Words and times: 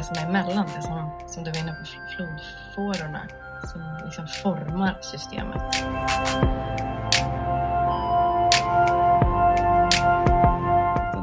det 0.00 0.04
som 0.04 0.16
är 0.16 0.28
emellan, 0.28 0.66
det 0.76 0.82
som, 0.82 1.10
som 1.26 1.44
du 1.44 1.50
var 1.50 1.58
inne 1.58 1.72
på, 1.72 1.84
flodfårorna 2.16 3.22
som 3.64 3.82
liksom 4.04 4.26
formar 4.26 4.98
systemet. 5.00 5.62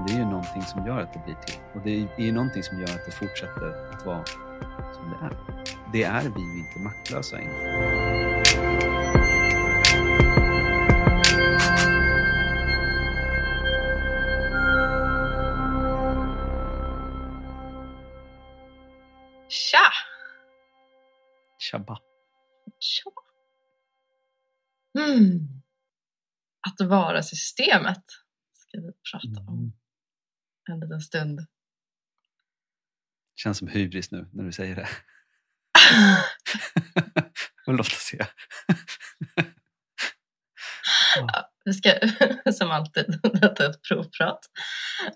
Det 0.07 0.13
är 0.13 0.17
ju 0.17 0.25
någonting 0.25 0.61
som 0.61 0.85
gör 0.85 1.01
att 1.01 1.13
det 1.13 1.19
blir 1.25 1.35
till. 1.35 1.55
Och 1.75 1.81
det 1.81 1.91
är 2.17 2.25
ju 2.25 2.31
någonting 2.31 2.63
som 2.63 2.79
gör 2.79 2.89
att 2.89 3.05
det 3.05 3.11
fortsätter 3.11 3.93
att 3.93 4.05
vara 4.05 4.25
som 4.93 5.09
det 5.09 5.25
är. 5.25 5.37
Det 5.91 6.03
är 6.03 6.23
vi 6.35 6.41
ju 6.41 6.59
inte 6.59 6.79
maktlösa 6.79 7.39
inför. 7.39 9.06
Att 26.81 26.87
vara 26.87 27.23
systemet 27.23 28.03
ska 28.53 28.81
vi 28.81 28.91
prata 29.11 29.41
om 29.51 29.57
Mm. 29.57 29.71
en 30.69 30.79
liten 30.79 31.01
stund. 31.01 31.39
Känns 33.35 33.57
som 33.57 33.67
hybris 33.67 34.11
nu 34.11 34.29
när 34.33 34.43
du 34.43 34.51
säger 34.51 34.75
det. 34.75 34.87
Låt 37.67 37.79
oss 37.79 37.87
se. 37.93 38.25
Ja, 41.15 41.51
vi 41.65 41.73
ska 41.73 41.93
som 42.53 42.71
alltid, 42.71 43.19
detta 43.41 43.65
är 43.65 43.69
ett 43.69 43.81
provprat. 43.81 44.39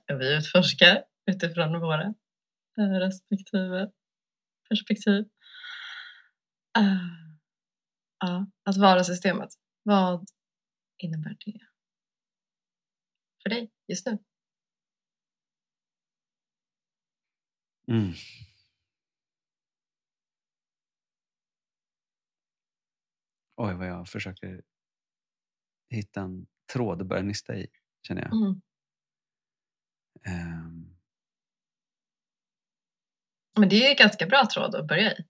Vi 0.07 0.35
utforskar 0.38 1.03
utifrån 1.31 1.80
våra 1.80 2.03
eh, 2.78 2.89
respektive 3.00 3.89
perspektiv. 4.69 5.25
Eh, 6.78 6.97
Ja, 8.23 8.47
att 8.66 8.78
vara 8.78 9.03
systemet. 9.03 9.50
Vad 9.83 10.25
innebär 11.03 11.38
det 11.45 11.59
för 13.44 13.49
dig 13.49 13.71
just 13.88 14.05
nu? 14.05 14.17
Mm. 17.88 18.13
Oj, 23.57 23.73
vad 23.73 23.88
jag 23.88 24.07
försöker 24.07 24.61
hitta 25.89 26.22
en 26.22 26.47
tråd 26.73 27.02
att 27.02 27.07
börja 27.07 27.23
nysta 27.23 27.55
i, 27.55 27.67
känner 28.07 28.22
jag. 28.22 28.33
Mm. 28.33 28.61
Ehm, 30.25 30.95
Men 33.59 33.69
det 33.69 33.75
är 33.75 33.79
ju 33.79 33.88
en 33.88 33.95
ganska 33.95 34.25
bra 34.25 34.47
tråd 34.53 34.75
att 34.75 34.88
börja 34.88 35.11
i. 35.11 35.25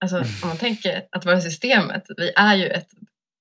Alltså 0.00 0.18
om 0.18 0.48
man 0.48 0.56
tänker 0.56 1.08
att 1.10 1.24
vara 1.24 1.40
systemet, 1.40 2.04
vi 2.16 2.32
är 2.36 2.54
ju 2.54 2.66
ett, 2.66 2.88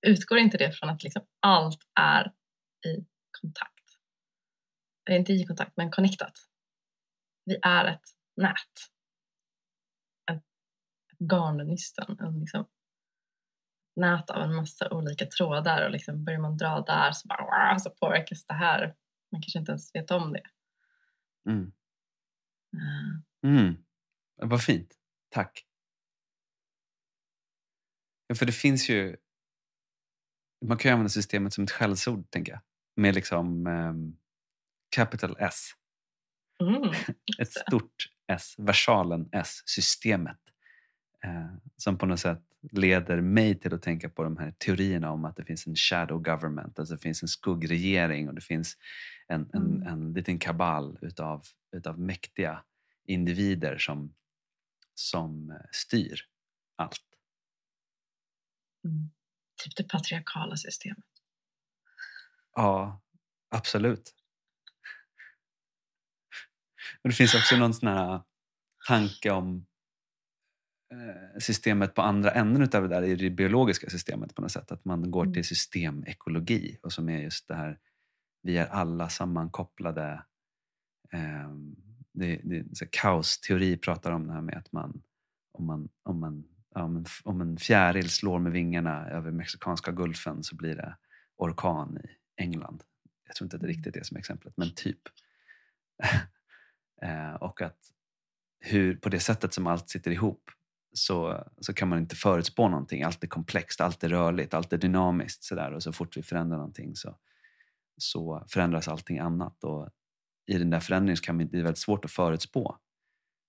utgår 0.07 0.37
inte 0.37 0.57
det 0.57 0.71
från 0.71 0.89
att 0.89 1.03
liksom 1.03 1.25
allt 1.39 1.79
är 1.99 2.33
i 2.85 3.05
kontakt? 3.41 3.83
Eller 5.05 5.19
inte 5.19 5.33
i 5.33 5.45
kontakt, 5.45 5.77
men 5.77 5.91
connectat. 5.91 6.33
Vi 7.45 7.59
är 7.61 7.85
ett 7.85 8.01
nät. 8.35 8.57
Ett, 10.31 10.43
ett 11.11 11.19
garnnystan, 11.19 12.19
en 12.19 12.39
liksom 12.39 12.65
nät 13.95 14.29
av 14.29 14.41
en 14.41 14.55
massa 14.55 14.89
olika 14.89 15.25
trådar 15.25 15.85
och 15.85 15.91
liksom 15.91 16.25
börjar 16.25 16.39
man 16.39 16.57
dra 16.57 16.81
där 16.81 17.11
så, 17.11 17.27
bara, 17.27 17.79
så 17.79 17.89
påverkas 17.89 18.45
det 18.45 18.53
här. 18.53 18.95
Man 19.31 19.41
kanske 19.41 19.59
inte 19.59 19.71
ens 19.71 19.95
vet 19.95 20.11
om 20.11 20.33
det. 20.33 20.43
mm. 21.49 21.73
Eh, 22.73 23.49
Mm. 23.49 23.75
Vad 24.35 24.63
fint. 24.63 24.95
Tack. 25.29 25.65
Ja, 28.27 28.35
för 28.35 28.45
det 28.45 28.51
finns 28.51 28.89
ju... 28.89 29.17
Man 30.63 30.77
kan 30.77 30.89
ju 30.89 30.93
använda 30.93 31.09
systemet 31.09 31.53
som 31.53 31.63
ett 31.63 31.71
skällsord, 31.71 32.29
tänker 32.31 32.51
jag. 32.51 32.61
Med 32.95 33.15
liksom 33.15 33.67
ehm, 33.67 34.17
capital 34.89 35.35
S. 35.39 35.69
Mm. 36.61 36.81
Ett 37.39 37.51
stort 37.51 38.09
S. 38.27 38.55
Versalen 38.57 39.29
S. 39.31 39.61
Systemet. 39.65 40.37
Eh, 41.23 41.53
som 41.77 41.97
på 41.97 42.05
något 42.05 42.19
sätt 42.19 42.41
leder 42.71 43.21
mig 43.21 43.59
till 43.59 43.73
att 43.73 43.81
tänka 43.81 44.09
på 44.09 44.23
de 44.23 44.37
här 44.37 44.53
teorierna 44.57 45.11
om 45.11 45.25
att 45.25 45.35
det 45.35 45.45
finns 45.45 45.67
en 45.67 45.75
shadow 45.75 46.21
government. 46.21 46.79
Alltså 46.79 46.95
det 46.95 47.01
finns 47.01 47.21
en 47.21 47.27
skuggregering 47.27 48.27
och 48.27 48.35
det 48.35 48.41
finns 48.41 48.77
en, 49.27 49.49
en, 49.53 49.75
Mm. 49.75 49.87
en 49.87 50.13
liten 50.13 50.39
kabal 50.39 50.97
utav, 51.01 51.43
utav 51.71 51.99
mäktiga 51.99 52.63
individer 53.05 53.77
som, 53.77 54.13
som 54.93 55.51
eh, 55.51 55.57
styr 55.71 56.19
allt. 56.75 57.01
Mm. 58.85 59.09
Typ 59.55 59.75
det 59.77 59.83
patriarkala 59.83 60.57
systemet. 60.57 61.05
Ja, 62.55 63.01
absolut. 63.49 64.13
Men 67.01 67.09
det 67.09 67.15
finns 67.15 67.35
också 67.35 67.55
någon 67.55 67.73
sån 67.73 67.89
här 67.89 68.21
tanke 68.87 69.31
om 69.31 69.65
eh, 70.93 71.39
systemet 71.39 71.93
på 71.95 72.01
andra 72.01 72.31
änden 72.31 72.63
utav 72.63 72.81
det 72.81 72.89
där, 72.89 73.03
i 73.03 73.15
det 73.15 73.29
biologiska 73.29 73.89
systemet 73.89 74.35
på 74.35 74.41
något 74.41 74.51
sätt. 74.51 74.71
Att 74.71 74.85
man 74.85 75.11
går 75.11 75.23
Mm. 75.23 75.33
till 75.33 75.45
systemekologi 75.45 76.77
och 76.83 76.93
som 76.93 77.09
är 77.09 77.19
just 77.21 77.47
det 77.47 77.55
här, 77.55 77.79
vi 78.41 78.57
är 78.57 78.67
alla 78.67 79.09
sammankopplade. 79.09 80.23
Eh, 81.13 81.49
det, 82.13 82.41
det, 82.43 82.77
så 82.77 82.85
kaosteori 82.91 83.77
pratar 83.77 84.11
om 84.11 84.27
det 84.27 84.33
här 84.33 84.41
med 84.41 84.57
att 84.57 84.71
man, 84.71 85.01
om, 85.51 85.65
man, 85.65 85.89
om, 86.03 86.19
man, 86.19 86.43
om, 86.75 86.97
en, 86.97 87.05
om 87.23 87.41
en 87.41 87.57
fjäril 87.57 88.09
slår 88.09 88.39
med 88.39 88.51
vingarna 88.51 89.09
över 89.09 89.31
mexikanska 89.31 89.91
gulfen 89.91 90.43
så 90.43 90.55
blir 90.55 90.75
det 90.75 90.95
orkan 91.37 91.97
i 91.97 92.41
England. 92.41 92.83
Jag 93.27 93.35
tror 93.35 93.45
inte 93.45 93.55
att 93.55 93.61
det 93.61 93.67
riktigt 93.67 93.95
är 93.95 94.03
som 94.03 94.17
exemplet, 94.17 94.53
men 94.57 94.75
typ. 94.75 95.01
Eh, 97.01 97.33
och 97.33 97.61
att 97.61 97.77
hur, 98.59 98.95
på 98.95 99.09
det 99.09 99.19
sättet 99.19 99.53
som 99.53 99.67
allt 99.67 99.89
sitter 99.89 100.11
ihop 100.11 100.51
så, 100.93 101.43
så 101.61 101.73
kan 101.73 101.87
man 101.87 101.99
inte 101.99 102.15
förutspå 102.15 102.69
någonting. 102.69 103.03
Allt 103.03 103.23
är 103.23 103.27
komplext, 103.27 103.81
allt 103.81 104.03
är 104.03 104.09
rörligt, 104.09 104.53
allt 104.53 104.73
är 104.73 104.77
dynamiskt. 104.77 105.43
Sådär. 105.43 105.71
Och 105.71 105.83
så 105.83 105.93
fort 105.93 106.17
vi 106.17 106.23
förändrar 106.23 106.57
någonting 106.57 106.95
så, 106.95 107.17
så 107.97 108.45
förändras 108.47 108.87
allting 108.87 109.19
annat. 109.19 109.63
Och 109.63 109.89
I 110.45 110.57
den 110.57 110.69
där 110.69 110.79
förändringen 110.79 111.17
så 111.17 111.23
kan 111.23 111.37
vi, 111.37 111.45
det 111.45 111.57
är 111.57 111.63
väldigt 111.63 111.77
svårt 111.77 112.05
att 112.05 112.11
förutspå 112.11 112.77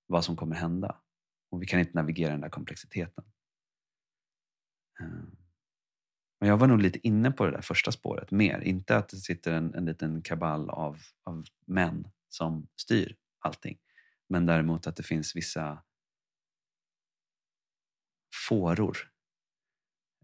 vad 0.07 0.25
som 0.25 0.37
kommer 0.37 0.57
hända. 0.57 0.97
Och 1.54 1.62
vi 1.62 1.66
kan 1.66 1.81
inte 1.81 1.94
navigera 1.94 2.31
den 2.31 2.41
där 2.41 2.48
komplexiteten. 2.48 3.25
Eh, 5.00 5.25
Men 6.41 6.48
jag 6.48 6.56
var 6.56 6.66
nog 6.66 6.81
lite 6.81 7.06
inne 7.06 7.31
på 7.31 7.47
det 7.47 7.53
där 7.53 7.60
första 7.60 7.92
spåret 7.92 8.31
mer. 8.31 8.60
Inte 8.60 8.97
att 8.97 9.09
det 9.09 9.16
sitter 9.16 9.53
en, 9.53 9.75
en 9.75 9.84
liten 9.84 10.22
kabal 10.22 10.70
av, 10.70 10.98
av 11.25 11.44
män 11.66 12.09
som 12.28 12.69
styr 12.76 13.16
allting. 13.38 13.78
Men 14.28 14.47
däremot 14.47 14.87
att 14.87 14.97
det 14.97 15.03
finns 15.03 15.37
vissa 15.37 15.82
fåror. 18.48 18.98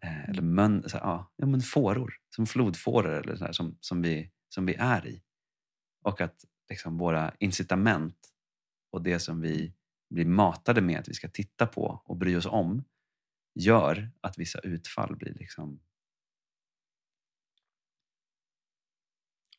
Eh, 0.02 0.28
eller 0.28 0.42
mön, 0.42 0.88
så, 0.88 0.98
här, 0.98 1.04
ja, 1.04 1.32
ja, 1.36 1.46
men 1.46 1.60
fåror. 1.60 2.14
Som 2.36 2.46
flodfåror 2.46 3.12
eller 3.12 3.36
så 3.36 3.44
här, 3.44 3.52
som, 3.52 3.76
som, 3.80 4.02
vi, 4.02 4.32
som 4.48 4.66
vi 4.66 4.74
är 4.74 5.06
i. 5.06 5.22
Och 6.02 6.20
att 6.20 6.44
liksom, 6.70 6.98
våra 6.98 7.34
incitament 7.38 8.32
och 8.92 9.02
det 9.02 9.18
som 9.18 9.40
vi 9.40 9.74
blir 10.10 10.26
matade 10.26 10.80
med 10.80 11.00
att 11.00 11.08
vi 11.08 11.14
ska 11.14 11.28
titta 11.28 11.66
på 11.66 12.02
och 12.04 12.16
bry 12.16 12.36
oss 12.36 12.46
om 12.46 12.84
gör 13.54 14.10
att 14.20 14.38
vissa 14.38 14.58
utfall 14.58 15.16
blir 15.16 15.34
liksom 15.34 15.80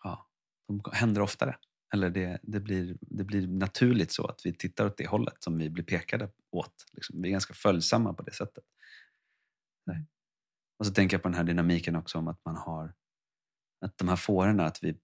ja, 0.04 0.30
de 0.68 0.82
händer 0.94 1.22
oftare. 1.22 1.58
Eller 1.94 2.10
det, 2.10 2.40
det, 2.44 2.60
blir, 2.60 2.98
det 3.02 3.24
blir 3.24 3.48
naturligt 3.48 4.12
så 4.12 4.28
att 4.28 4.42
vi 4.46 4.54
tittar 4.54 4.86
åt 4.86 4.98
det 4.98 5.08
hållet 5.08 5.44
som 5.44 5.58
vi 5.58 5.70
blir 5.70 5.84
pekade 5.84 6.32
åt. 6.52 6.86
Liksom. 6.92 7.22
Vi 7.22 7.28
är 7.28 7.32
ganska 7.32 7.54
följsamma 7.54 8.14
på 8.14 8.24
det 8.24 8.34
sättet. 8.34 8.64
Nej. 9.86 10.08
Och 10.78 10.86
så 10.86 10.94
tänker 10.94 11.16
jag 11.16 11.22
på 11.24 11.30
den 11.30 11.38
här 11.38 11.44
dynamiken 11.44 11.96
också 11.96 12.18
om 12.18 12.28
att 12.28 12.46
man 12.46 12.56
har 12.56 12.94
att 13.86 13.98
de 13.98 14.08
här 14.08 14.16
fårorna, 14.16 14.66
att 14.66 14.84
vi 14.84 15.00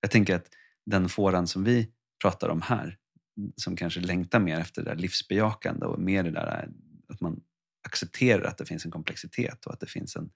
jag 0.00 0.10
tänker 0.10 0.36
att 0.36 0.48
den 0.84 1.08
fåran 1.08 1.46
som 1.46 1.64
vi 1.64 1.92
pratar 2.22 2.48
om 2.48 2.62
här, 2.62 2.98
som 3.56 3.76
kanske 3.76 4.00
längtar 4.00 4.40
mer 4.40 4.58
efter 4.58 4.82
det 4.82 4.90
där 4.90 4.96
livsbejakande 4.96 5.86
och 5.86 5.98
mer 5.98 6.22
det 6.22 6.30
där 6.30 6.62
eh, 6.62 6.68
att 7.14 7.20
man 7.20 7.40
accepterar 7.82 8.44
att 8.44 8.58
det 8.58 8.66
finns 8.66 8.84
en 8.84 8.90
komplexitet 8.90 9.66
och 9.66 9.72
att 9.72 9.80
det 9.80 9.86
finns 9.86 10.16
en, 10.16 10.30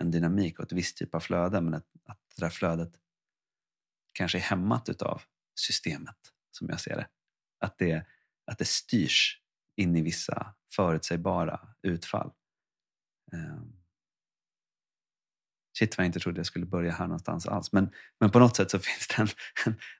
en 0.00 0.10
dynamik 0.10 0.58
och 0.58 0.64
ett 0.64 0.72
visst 0.72 0.96
typ 0.96 1.14
av 1.14 1.20
flöde 1.20 1.60
men 1.60 1.74
att, 1.74 1.86
att 2.04 2.20
det 2.36 2.44
där 2.44 2.50
flödet 2.50 2.92
kanske 4.12 4.38
är 4.38 4.42
hämmat 4.42 4.88
utav 4.88 5.22
systemet 5.54 6.16
som 6.50 6.68
jag 6.68 6.80
ser 6.80 6.96
det. 6.96 7.08
Att 7.60 7.78
det, 7.78 8.06
att 8.46 8.58
det 8.58 8.64
styrs 8.64 9.40
in 9.76 9.96
i 9.96 10.02
vissa 10.02 10.54
förutsägbara 10.72 11.60
utfall. 11.82 12.32
Um, 13.32 13.82
shit 15.78 15.98
vad 15.98 16.04
jag 16.04 16.08
inte 16.08 16.20
trodde 16.20 16.38
jag 16.38 16.46
skulle 16.46 16.66
börja 16.66 16.92
här 16.92 17.06
någonstans 17.06 17.46
alls. 17.46 17.72
Men, 17.72 17.90
men 18.20 18.30
på 18.30 18.38
något 18.38 18.56
sätt 18.56 18.70
så 18.70 18.78
finns 18.78 19.08
den, 19.16 19.28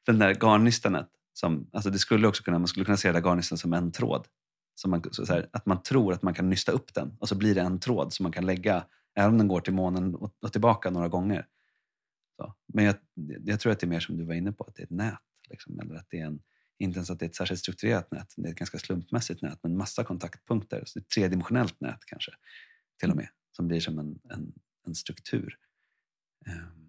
den 0.06 0.18
där 0.18 0.34
garnnystanet 0.34 1.08
som, 1.32 1.70
alltså 1.72 1.90
det 1.90 1.98
skulle 1.98 2.28
också 2.28 2.42
kunna, 2.42 2.58
man 2.58 2.68
skulle 2.68 2.84
kunna 2.84 2.96
se 2.96 3.12
garnisen 3.12 3.58
som 3.58 3.72
en 3.72 3.92
tråd. 3.92 4.28
Som 4.74 4.90
man, 4.90 5.02
så 5.12 5.24
här, 5.24 5.48
att 5.52 5.66
man 5.66 5.82
tror 5.82 6.12
att 6.12 6.22
man 6.22 6.34
kan 6.34 6.50
nysta 6.50 6.72
upp 6.72 6.94
den 6.94 7.16
och 7.20 7.28
så 7.28 7.34
blir 7.34 7.54
det 7.54 7.60
en 7.60 7.80
tråd 7.80 8.12
som 8.12 8.22
man 8.22 8.32
kan 8.32 8.46
lägga, 8.46 8.84
även 9.14 9.30
om 9.30 9.38
den 9.38 9.48
går 9.48 9.60
till 9.60 9.74
månen 9.74 10.14
och, 10.14 10.34
och 10.40 10.52
tillbaka 10.52 10.90
några 10.90 11.08
gånger. 11.08 11.46
Så. 12.36 12.54
Men 12.66 12.84
jag, 12.84 12.94
jag, 13.44 13.60
tror 13.60 13.72
att 13.72 13.80
det 13.80 13.86
är 13.86 13.88
mer 13.88 14.00
som 14.00 14.16
du 14.16 14.24
var 14.24 14.34
inne 14.34 14.52
på, 14.52 14.64
att 14.64 14.74
det 14.74 14.82
är 14.82 14.84
ett 14.84 14.90
nät. 14.90 15.18
Liksom, 15.50 15.80
eller 15.80 15.94
att 15.94 16.06
det 16.10 16.20
är 16.20 16.26
en, 16.26 16.42
inte 16.78 16.96
ens 16.96 17.10
att 17.10 17.18
det 17.18 17.24
är 17.24 17.28
ett 17.28 17.36
särskilt 17.36 17.60
strukturerat 17.60 18.12
nät, 18.12 18.34
det 18.36 18.48
är 18.48 18.52
ett 18.52 18.58
ganska 18.58 18.78
slumpmässigt 18.78 19.42
nät 19.42 19.62
med 19.62 19.72
massa 19.72 20.04
kontaktpunkter. 20.04 20.82
Så 20.86 20.98
ett 20.98 21.08
tredimensionellt 21.08 21.80
nät 21.80 22.04
kanske, 22.06 22.32
till 23.00 23.10
och 23.10 23.16
med, 23.16 23.28
som 23.56 23.68
blir 23.68 23.80
som 23.80 23.98
en, 23.98 24.18
en, 24.30 24.52
en 24.86 24.94
struktur. 24.94 25.56
Um, 26.46 26.81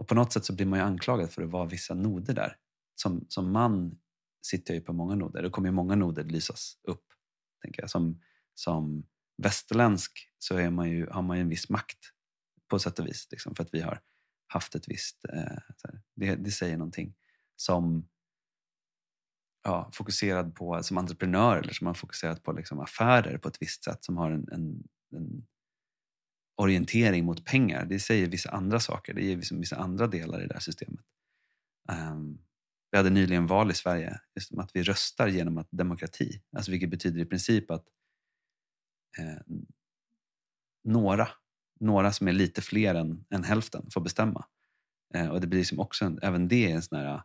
och 0.00 0.08
på 0.08 0.14
något 0.14 0.32
sätt 0.32 0.44
så 0.44 0.54
blir 0.54 0.66
man 0.66 0.78
ju 0.78 0.84
anklagad 0.84 1.30
för 1.30 1.42
att 1.42 1.50
vara 1.50 1.66
vissa 1.66 1.94
noder 1.94 2.34
där. 2.34 2.56
Som, 2.94 3.26
som 3.28 3.52
man 3.52 3.98
sitter 4.46 4.74
jag 4.74 4.80
ju 4.80 4.84
på 4.84 4.92
många 4.92 5.14
noder. 5.14 5.42
Det 5.42 5.50
kommer 5.50 5.68
ju 5.68 5.72
många 5.72 5.94
noder 5.94 6.24
lysas 6.24 6.78
upp. 6.82 7.04
Tänker 7.62 7.82
jag. 7.82 7.90
Som, 7.90 8.22
som 8.54 9.06
västerländsk 9.42 10.12
så 10.38 10.56
är 10.56 10.70
man 10.70 10.90
ju, 10.90 11.06
har 11.10 11.22
man 11.22 11.36
ju 11.36 11.40
en 11.40 11.48
viss 11.48 11.68
makt 11.68 11.98
på 12.68 12.78
sätt 12.78 12.98
och 12.98 13.06
vis. 13.06 13.28
Liksom, 13.30 13.54
för 13.54 13.62
att 13.64 13.74
vi 13.74 13.80
har 13.80 14.00
haft 14.46 14.74
ett 14.74 14.88
visst... 14.88 15.24
Eh, 15.24 15.58
här, 15.84 16.02
det, 16.14 16.34
det 16.34 16.50
säger 16.50 16.76
någonting. 16.76 17.14
Som 17.56 18.08
ja, 19.62 19.90
fokuserad 19.92 20.54
på, 20.54 20.82
som 20.82 20.98
entreprenör 20.98 21.56
eller 21.56 21.72
som 21.72 21.86
har 21.86 21.94
fokuserat 21.94 22.42
på 22.42 22.52
liksom, 22.52 22.80
affärer 22.80 23.38
på 23.38 23.48
ett 23.48 23.62
visst 23.62 23.84
sätt. 23.84 24.04
Som 24.04 24.16
har 24.16 24.30
en, 24.30 24.48
en, 24.52 24.84
en 25.16 25.46
orientering 26.60 27.24
mot 27.24 27.44
pengar. 27.44 27.84
Det 27.84 28.00
säger 28.00 28.28
vissa 28.28 28.50
andra 28.50 28.80
saker. 28.80 29.14
Det 29.14 29.24
ger 29.24 29.36
vissa, 29.36 29.54
vissa 29.54 29.76
andra 29.76 30.06
delar 30.06 30.44
i 30.44 30.46
det 30.46 30.54
här 30.54 30.60
systemet. 30.60 31.04
Um, 32.12 32.38
vi 32.90 32.96
hade 32.96 33.10
nyligen 33.10 33.46
val 33.46 33.70
i 33.70 33.74
Sverige, 33.74 34.20
just 34.34 34.58
att 34.58 34.70
vi 34.74 34.82
röstar 34.82 35.28
genom 35.28 35.58
att 35.58 35.68
demokrati, 35.70 36.42
alltså 36.56 36.70
vilket 36.70 36.90
betyder 36.90 37.20
i 37.20 37.24
princip 37.24 37.70
att 37.70 37.84
eh, 39.18 39.56
några, 40.84 41.28
några 41.80 42.12
som 42.12 42.28
är 42.28 42.32
lite 42.32 42.62
fler 42.62 42.94
än, 42.94 43.24
än 43.30 43.44
hälften 43.44 43.90
får 43.90 44.00
bestämma. 44.00 44.44
Eh, 45.14 45.28
och 45.28 45.40
det 45.40 45.46
blir 45.46 45.60
liksom 45.60 45.80
också 45.80 46.04
en, 46.04 46.18
även 46.22 46.48
det 46.48 46.70
är 46.70 46.74
en 46.74 46.82
sån 46.82 46.98
här 46.98 47.14
äh, 47.14 47.22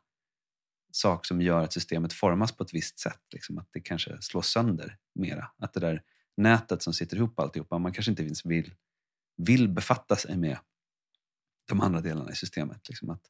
sak 0.92 1.26
som 1.26 1.42
gör 1.42 1.64
att 1.64 1.74
systemet 1.74 2.14
formas 2.14 2.52
på 2.52 2.64
ett 2.64 2.74
visst 2.74 3.00
sätt. 3.00 3.22
Liksom, 3.34 3.58
att 3.58 3.68
det 3.72 3.80
kanske 3.80 4.22
slås 4.22 4.48
sönder 4.48 4.98
mera. 5.16 5.52
Att 5.58 5.74
det 5.74 5.80
där 5.80 6.02
nätet 6.38 6.82
som 6.82 6.94
sitter 6.94 7.18
ihop 7.18 7.40
alltihopa, 7.40 7.78
man 7.78 7.94
kanske 7.94 8.12
inte 8.12 8.24
ens 8.24 8.46
vill, 8.46 8.74
vill 9.38 9.70
befatta 9.70 10.16
sig 10.16 10.38
med 10.38 10.58
de 11.68 11.82
andra 11.82 12.02
delarna 12.02 12.32
i 12.32 12.36
systemet. 12.36 12.90
Liksom 12.90 13.10
att 13.10 13.22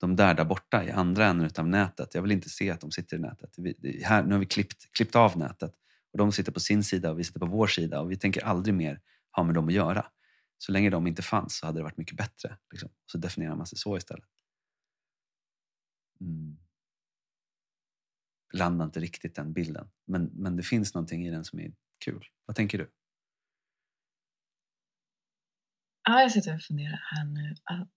de 0.00 0.16
där 0.16 0.34
där 0.34 0.44
borta 0.44 0.84
i 0.84 0.90
andra 0.90 1.26
änden 1.26 1.50
av 1.58 1.68
nätet. 1.68 2.14
Jag 2.14 2.22
vill 2.22 2.32
inte 2.32 2.48
se 2.48 2.70
att 2.70 2.80
de 2.80 2.90
sitter 2.90 3.16
i 3.16 3.20
nätet. 3.20 3.54
Vi, 3.56 4.02
här, 4.04 4.22
nu 4.22 4.32
har 4.32 4.38
vi 4.38 4.46
klippt, 4.46 4.92
klippt 4.92 5.16
av 5.16 5.38
nätet 5.38 5.74
och 6.12 6.18
de 6.18 6.32
sitter 6.32 6.52
på 6.52 6.60
sin 6.60 6.84
sida 6.84 7.10
och 7.10 7.18
vi 7.18 7.24
sitter 7.24 7.40
på 7.40 7.46
vår 7.46 7.66
sida 7.66 8.00
och 8.00 8.10
vi 8.10 8.16
tänker 8.16 8.44
aldrig 8.44 8.74
mer 8.74 9.00
ha 9.36 9.42
med 9.42 9.54
dem 9.54 9.68
att 9.68 9.74
göra. 9.74 10.06
Så 10.58 10.72
länge 10.72 10.90
de 10.90 11.06
inte 11.06 11.22
fanns 11.22 11.56
så 11.56 11.66
hade 11.66 11.78
det 11.78 11.82
varit 11.82 11.96
mycket 11.96 12.16
bättre. 12.16 12.58
Liksom. 12.70 12.90
Så 13.06 13.18
definierar 13.18 13.56
man 13.56 13.66
sig 13.66 13.78
så 13.78 13.96
istället. 13.96 14.28
Mm. 16.20 16.58
Landar 18.52 18.84
inte 18.84 19.00
riktigt 19.00 19.34
den 19.34 19.52
bilden. 19.52 19.88
Men, 20.06 20.24
men 20.24 20.56
det 20.56 20.62
finns 20.62 20.94
någonting 20.94 21.26
i 21.26 21.30
den 21.30 21.44
som 21.44 21.60
är 21.60 21.72
kul. 22.04 22.24
Vad 22.46 22.56
tänker 22.56 22.78
du? 22.78 22.90
Ja, 26.04 26.20
jag 26.20 26.32
sitter 26.32 26.54
och 26.54 26.62
funderar 26.62 27.00
här 27.16 27.24
nu. 27.24 27.54
Att 27.64 27.88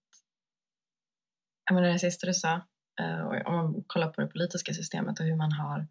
jag 1.65 1.75
menar 1.75 1.87
det 1.87 1.99
sista 1.99 2.27
du 2.27 2.33
sa, 2.33 2.67
eh, 2.99 3.27
om 3.45 3.55
man 3.55 3.83
kollar 3.87 4.09
på 4.09 4.21
det 4.21 4.27
politiska 4.27 4.73
systemet 4.73 5.19
och 5.19 5.25
hur 5.25 5.35
man 5.35 5.51
har 5.51 5.87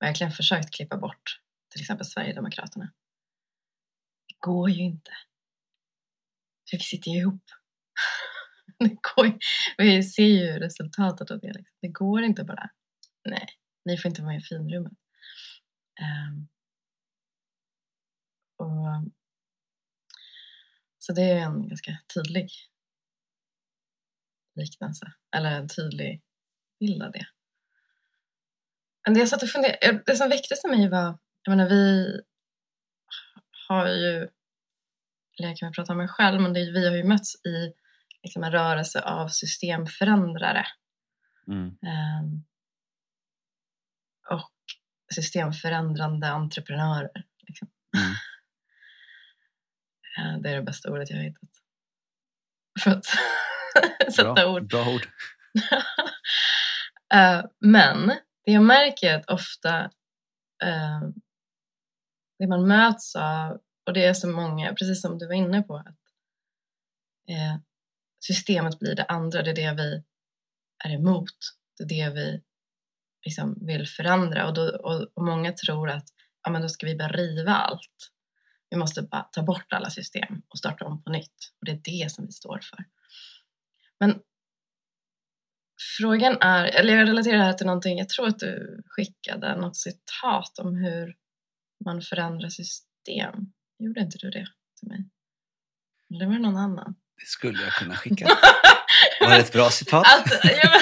verkligen 0.00 0.32
försökt 0.32 0.70
klippa 0.70 0.96
bort 0.96 1.40
till 1.72 1.80
exempel 1.80 2.06
Sverigedemokraterna. 2.06 2.92
Det 4.28 4.34
går 4.38 4.70
ju 4.70 4.82
inte. 4.82 5.10
För 6.70 6.76
vi 6.76 6.82
sitter 6.82 7.10
ju 7.10 7.18
ihop. 7.18 7.44
Det 8.78 8.88
går 8.88 9.38
vi 9.78 10.02
ser 10.02 10.22
ju 10.22 10.58
resultatet 10.58 11.30
av 11.30 11.40
det. 11.40 11.52
Liksom. 11.52 11.76
Det 11.80 11.88
går 11.88 12.22
inte 12.22 12.44
bara, 12.44 12.70
nej, 13.24 13.46
ni 13.84 13.98
får 13.98 14.08
inte 14.08 14.22
vara 14.22 14.34
i 14.34 14.40
finrummet. 14.40 14.92
Um, 16.00 16.48
och, 18.56 19.12
så 21.08 21.14
det 21.14 21.22
är 21.22 21.38
en 21.38 21.68
ganska 21.68 21.98
tydlig 22.14 22.50
liknelse 24.54 25.12
eller 25.36 25.50
en 25.50 25.68
tydlig 25.68 26.22
bild 26.80 27.02
av 27.02 27.12
det. 27.12 27.26
Men 29.04 29.14
det 29.14 29.20
jag 29.20 29.28
satt 29.28 29.42
och 29.42 29.48
funderade, 29.48 30.02
det 30.06 30.16
som 30.16 30.28
väcktes 30.28 30.64
i 30.64 30.68
mig 30.68 30.88
var, 30.88 31.18
jag 31.42 31.56
menar 31.56 31.68
vi 31.68 32.20
har 33.68 33.86
ju, 33.88 34.16
eller 35.38 35.48
jag 35.48 35.56
kan 35.56 35.72
prata 35.72 35.92
om 35.92 35.98
mig 35.98 36.08
själv, 36.08 36.40
men 36.40 36.52
det, 36.52 36.70
vi 36.72 36.88
har 36.88 36.96
ju 36.96 37.04
mötts 37.04 37.46
i 37.46 37.72
liksom 38.22 38.44
en 38.44 38.52
rörelse 38.52 39.00
av 39.00 39.28
systemförändrare. 39.28 40.66
Mm. 41.46 41.66
Um, 41.66 42.44
och 44.30 44.52
systemförändrande 45.14 46.28
entreprenörer. 46.28 47.24
Liksom. 47.46 47.68
Mm. 47.96 48.14
Uh, 50.18 50.38
det 50.40 50.50
är 50.50 50.56
det 50.56 50.62
bästa 50.62 50.90
ordet 50.90 51.10
jag 51.10 51.16
har 51.16 51.24
hittat. 51.24 51.50
För 52.82 52.90
att 52.90 53.04
sätta 54.14 54.34
bra, 54.34 54.54
ord. 54.54 54.68
Bra 54.68 54.94
ord. 54.94 55.06
uh, 57.14 57.44
men 57.60 58.06
det 58.44 58.52
jag 58.52 58.64
märker 58.64 59.10
är 59.10 59.18
att 59.18 59.30
ofta 59.30 59.84
uh, 60.64 61.08
det 62.38 62.46
man 62.46 62.68
möts 62.68 63.16
av, 63.16 63.60
och 63.86 63.92
det 63.92 64.04
är 64.04 64.14
så 64.14 64.28
många, 64.28 64.74
precis 64.74 65.02
som 65.02 65.18
du 65.18 65.26
var 65.26 65.34
inne 65.34 65.62
på, 65.62 65.76
att 65.76 65.94
systemet 68.26 68.78
blir 68.78 68.94
det 68.94 69.04
andra, 69.04 69.42
det 69.42 69.50
är 69.50 69.54
det 69.54 69.82
vi 69.82 70.02
är 70.84 70.90
emot, 70.90 71.38
det 71.78 71.84
är 71.84 71.88
det 71.88 72.14
vi 72.14 72.42
liksom 73.24 73.66
vill 73.66 73.86
förändra 73.86 74.46
och, 74.46 74.54
då, 74.54 74.62
och, 74.62 75.08
och 75.14 75.24
många 75.24 75.52
tror 75.52 75.90
att 75.90 76.04
ja, 76.42 76.50
men 76.50 76.62
då 76.62 76.68
ska 76.68 76.86
vi 76.86 76.96
bara 76.96 77.08
riva 77.08 77.54
allt. 77.54 78.12
Vi 78.70 78.76
måste 78.76 79.02
bara 79.02 79.22
ta 79.22 79.42
bort 79.42 79.72
alla 79.72 79.90
system 79.90 80.42
och 80.48 80.58
starta 80.58 80.84
om 80.84 81.02
på 81.02 81.10
nytt. 81.10 81.52
Och 81.60 81.66
det 81.66 81.72
är 81.72 81.80
det 81.84 82.12
som 82.12 82.26
vi 82.26 82.32
står 82.32 82.60
för. 82.62 82.84
Men 84.00 84.20
frågan 85.98 86.38
är, 86.40 86.64
eller 86.64 86.96
jag 86.96 87.08
relaterar 87.08 87.38
det 87.38 87.44
här 87.44 87.52
till 87.52 87.66
någonting, 87.66 87.98
jag 87.98 88.08
tror 88.08 88.28
att 88.28 88.38
du 88.38 88.82
skickade 88.86 89.56
något 89.56 89.76
citat 89.76 90.58
om 90.58 90.76
hur 90.76 91.16
man 91.84 92.02
förändrar 92.02 92.48
system. 92.48 93.34
Gjorde 93.78 94.00
inte 94.00 94.18
du 94.18 94.30
det 94.30 94.46
till 94.78 94.88
mig? 94.88 95.04
Eller 96.14 96.26
var 96.26 96.32
det 96.32 96.38
någon 96.38 96.56
annan? 96.56 96.94
Det 97.20 97.26
skulle 97.26 97.62
jag 97.62 97.72
kunna 97.72 97.94
skicka. 97.94 98.28
Var 99.20 99.30
det 99.30 99.36
ett 99.36 99.52
bra 99.52 99.70
citat? 99.70 100.06
Att, 100.18 100.44
ja, 100.44 100.80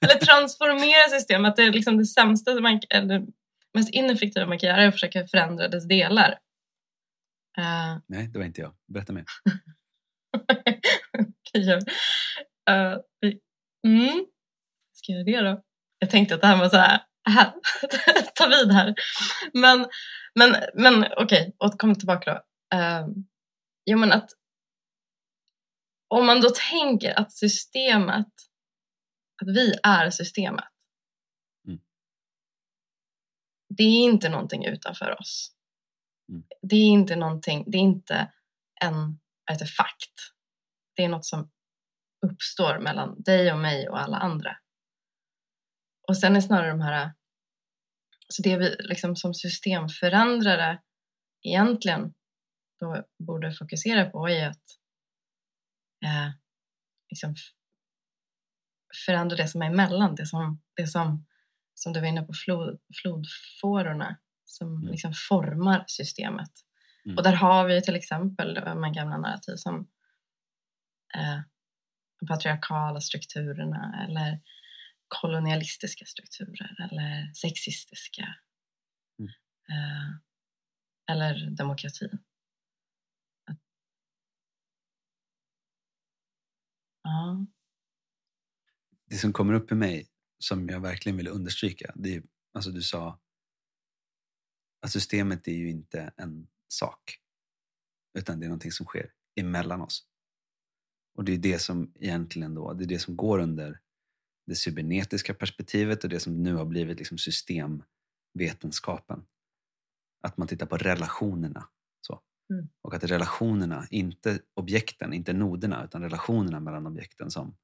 eller 0.00 0.14
transformera 0.14 1.08
system, 1.08 1.44
att 1.44 1.56
det 1.56 1.62
är 1.62 1.72
liksom 1.72 1.98
det 1.98 2.06
sämsta 2.06 2.60
man, 2.60 2.80
eller 2.90 3.26
mest 3.74 3.90
ineffektiva 3.90 4.46
man 4.46 4.58
kan 4.58 4.68
göra 4.68 4.82
är 4.82 4.88
att 4.88 4.94
försöka 4.94 5.26
förändra 5.26 5.68
dess 5.68 5.88
delar. 5.88 6.38
Uh, 7.58 7.98
Nej, 8.06 8.28
det 8.28 8.38
var 8.38 8.46
inte 8.46 8.60
jag. 8.60 8.74
Berätta 8.86 9.12
mer. 9.12 9.24
okay, 11.52 11.80
Uh, 12.70 12.98
mm. 13.86 14.26
Ska 14.92 15.12
jag 15.12 15.28
göra 15.28 15.42
det 15.42 15.50
då? 15.50 15.62
Jag 15.98 16.10
tänkte 16.10 16.34
att 16.34 16.40
det 16.40 16.46
här 16.46 16.58
var 16.58 16.68
så 16.68 16.76
här, 16.76 17.02
här 17.28 17.52
ta 18.34 18.48
vid 18.48 18.72
här. 18.72 18.94
Men, 19.52 19.86
men, 20.34 20.56
men 20.74 21.04
okej, 21.04 21.22
okay, 21.24 21.52
återkom 21.58 21.94
tillbaka 21.94 22.34
då. 22.34 22.76
Uh, 22.76 23.08
jo 23.86 23.98
men 23.98 24.12
att 24.12 24.30
om 26.08 26.26
man 26.26 26.40
då 26.40 26.50
tänker 26.70 27.20
att 27.20 27.32
systemet, 27.32 28.32
att 29.42 29.48
vi 29.48 29.74
är 29.82 30.10
systemet. 30.10 30.64
Mm. 31.66 31.80
Det 33.68 33.82
är 33.82 34.04
inte 34.04 34.28
någonting 34.28 34.64
utanför 34.64 35.20
oss. 35.20 35.57
Mm. 36.28 36.42
Det 36.62 36.76
är 36.76 36.86
inte 36.86 37.16
någonting, 37.16 37.64
det 37.66 37.78
är 37.78 37.82
inte 37.82 38.32
en 38.80 39.18
artefakt. 39.50 40.14
Det 40.96 41.04
är 41.04 41.08
något 41.08 41.26
som 41.26 41.50
uppstår 42.26 42.78
mellan 42.78 43.22
dig 43.22 43.52
och 43.52 43.58
mig 43.58 43.88
och 43.88 44.00
alla 44.00 44.16
andra. 44.16 44.56
Och 46.08 46.16
sen 46.16 46.36
är 46.36 46.40
snarare 46.40 46.70
de 46.70 46.80
här, 46.80 47.12
så 48.28 48.42
det 48.42 48.56
vi 48.56 48.76
liksom 48.78 49.16
som 49.16 49.34
systemförändrare 49.34 50.82
egentligen 51.42 52.14
då 52.80 53.04
borde 53.18 53.52
fokusera 53.52 54.10
på 54.10 54.28
är 54.28 54.48
att 54.48 54.64
eh, 56.04 56.30
liksom 57.10 57.34
förändra 59.06 59.36
det 59.36 59.48
som 59.48 59.62
är 59.62 59.66
emellan, 59.66 60.14
det 60.14 60.26
som, 60.26 60.62
det 60.76 60.86
som, 60.86 61.26
som 61.74 61.92
du 61.92 62.00
var 62.00 62.06
inne 62.06 62.22
på, 62.22 62.32
flod, 62.44 62.80
flodfårorna 63.02 64.18
som 64.50 64.76
mm. 64.76 64.90
liksom 64.90 65.12
formar 65.28 65.84
systemet. 65.86 66.50
Mm. 67.04 67.16
Och 67.16 67.22
där 67.22 67.32
har 67.32 67.66
vi 67.66 67.82
till 67.82 67.96
exempel 67.96 68.54
de 68.54 68.92
gamla 68.92 69.16
narrativ 69.16 69.56
som 69.56 69.88
eh, 71.14 71.40
de 72.20 72.26
patriarkala 72.26 73.00
strukturerna 73.00 74.06
eller 74.08 74.40
kolonialistiska 75.08 76.04
strukturer 76.04 76.88
eller 76.90 77.32
sexistiska. 77.34 78.34
Mm. 79.18 79.30
Eh, 79.68 80.10
eller 81.10 81.50
demokrati. 81.50 82.08
Att, 83.50 83.58
ja. 87.02 87.46
Det 89.06 89.16
som 89.16 89.32
kommer 89.32 89.54
upp 89.54 89.72
i 89.72 89.74
mig 89.74 90.08
som 90.38 90.68
jag 90.68 90.80
verkligen 90.80 91.16
vill 91.16 91.28
understryka, 91.28 91.92
det 91.94 92.14
är, 92.14 92.22
alltså 92.54 92.70
du 92.70 92.82
sa 92.82 93.20
att 94.80 94.90
systemet 94.90 95.48
är 95.48 95.52
ju 95.52 95.70
inte 95.70 96.12
en 96.16 96.48
sak. 96.68 97.20
Utan 98.18 98.40
det 98.40 98.46
är 98.46 98.48
någonting 98.48 98.72
som 98.72 98.86
sker 98.86 99.12
emellan 99.36 99.80
oss. 99.80 100.06
Och 101.14 101.24
det 101.24 101.32
är 101.32 101.38
det 101.38 101.58
som 101.58 101.92
egentligen 101.98 102.54
då, 102.54 102.72
det 102.72 102.84
är 102.84 102.88
det 102.88 102.98
som 102.98 103.16
går 103.16 103.38
under 103.38 103.80
det 104.46 104.54
cybernetiska 104.54 105.34
perspektivet 105.34 106.04
och 106.04 106.10
det 106.10 106.20
som 106.20 106.42
nu 106.42 106.54
har 106.54 106.64
blivit 106.64 106.98
liksom 106.98 107.18
systemvetenskapen. 107.18 109.26
Att 110.20 110.36
man 110.36 110.48
tittar 110.48 110.66
på 110.66 110.76
relationerna. 110.76 111.68
Så. 112.00 112.22
Mm. 112.52 112.68
Och 112.82 112.94
att 112.94 113.04
relationerna, 113.04 113.86
inte 113.90 114.40
objekten, 114.54 115.12
inte 115.12 115.32
noderna, 115.32 115.84
utan 115.84 116.02
relationerna 116.02 116.60
mellan 116.60 116.86
objekten 116.86 117.30
som 117.30 117.56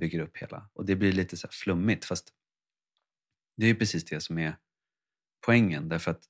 bygger 0.00 0.20
upp 0.20 0.36
hela. 0.36 0.70
Och 0.72 0.84
det 0.84 0.96
blir 0.96 1.12
lite 1.12 1.36
så 1.36 1.48
flummigt 1.48 2.04
fast 2.04 2.32
det 3.56 3.66
är 3.66 3.68
ju 3.68 3.74
precis 3.74 4.04
det 4.04 4.20
som 4.20 4.38
är 4.38 4.56
poängen 5.44 5.88
därför 5.88 6.10
att, 6.10 6.28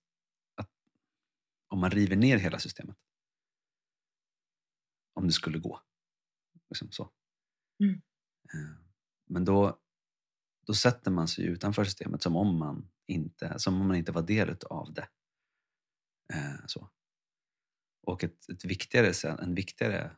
att 0.54 0.70
om 1.68 1.80
man 1.80 1.90
river 1.90 2.16
ner 2.16 2.36
hela 2.36 2.58
systemet 2.58 2.96
om 5.14 5.26
det 5.26 5.32
skulle 5.32 5.58
gå. 5.58 5.80
Liksom 6.68 6.92
så. 6.92 7.12
Mm. 7.80 7.94
Eh, 8.54 8.76
men 9.26 9.44
då, 9.44 9.80
då 10.66 10.74
sätter 10.74 11.10
man 11.10 11.28
sig 11.28 11.44
utanför 11.44 11.84
systemet 11.84 12.22
som 12.22 12.36
om 12.36 12.58
man 12.58 12.90
inte, 13.06 13.58
som 13.58 13.80
om 13.80 13.86
man 13.86 13.96
inte 13.96 14.12
var 14.12 14.22
del 14.22 14.56
av 14.70 14.94
det. 14.94 15.08
Eh, 16.32 16.66
så. 16.66 16.90
Och 18.02 18.24
ett, 18.24 18.48
ett 18.48 18.64
viktigare, 18.64 19.38
en 19.42 19.54
viktigare 19.54 20.16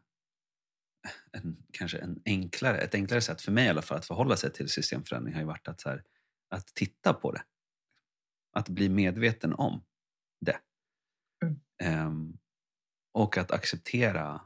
en, 1.33 1.57
kanske 1.73 1.99
en 1.99 2.23
enklare, 2.25 2.79
ett 2.79 2.95
enklare 2.95 3.21
sätt 3.21 3.43
för 3.43 3.53
mig 3.53 3.67
i 3.67 3.69
alla 3.69 3.83
fall 3.83 3.99
att 3.99 4.07
förhålla 4.07 4.37
sig 4.37 4.53
till 4.53 4.69
systemförändring 4.69 5.35
har 5.35 5.41
ju 5.41 5.47
varit 5.47 5.69
att, 5.69 5.83
här, 5.83 6.05
att 6.49 6.67
titta 6.67 7.15
på 7.15 7.33
det. 7.33 7.43
Att 8.57 8.69
bli 8.69 8.89
medveten 8.89 9.55
om 9.55 9.85
det. 10.41 10.59
Mm. 11.43 12.07
Um, 12.07 12.39
och 13.13 13.39
att 13.39 13.51
acceptera 13.51 14.41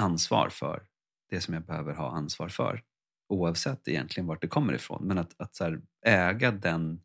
ansvar 0.00 0.48
för 0.48 0.86
det 1.30 1.40
som 1.40 1.54
jag 1.54 1.64
behöver 1.64 1.94
ha 1.94 2.10
ansvar 2.10 2.48
för. 2.48 2.82
Oavsett 3.28 3.88
egentligen 3.88 4.26
vart 4.26 4.42
det 4.42 4.48
kommer 4.48 4.72
ifrån. 4.72 5.06
Men 5.06 5.18
att, 5.18 5.40
att 5.40 5.54
så 5.54 5.80
äga, 6.06 6.50
den, 6.50 7.02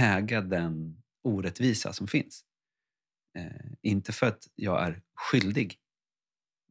äga 0.00 0.40
den 0.40 1.02
orättvisa 1.22 1.92
som 1.92 2.06
finns. 2.06 2.44
Eh, 3.38 3.72
inte 3.82 4.12
för 4.12 4.26
att 4.26 4.48
jag 4.54 4.82
är 4.82 5.02
skyldig 5.14 5.78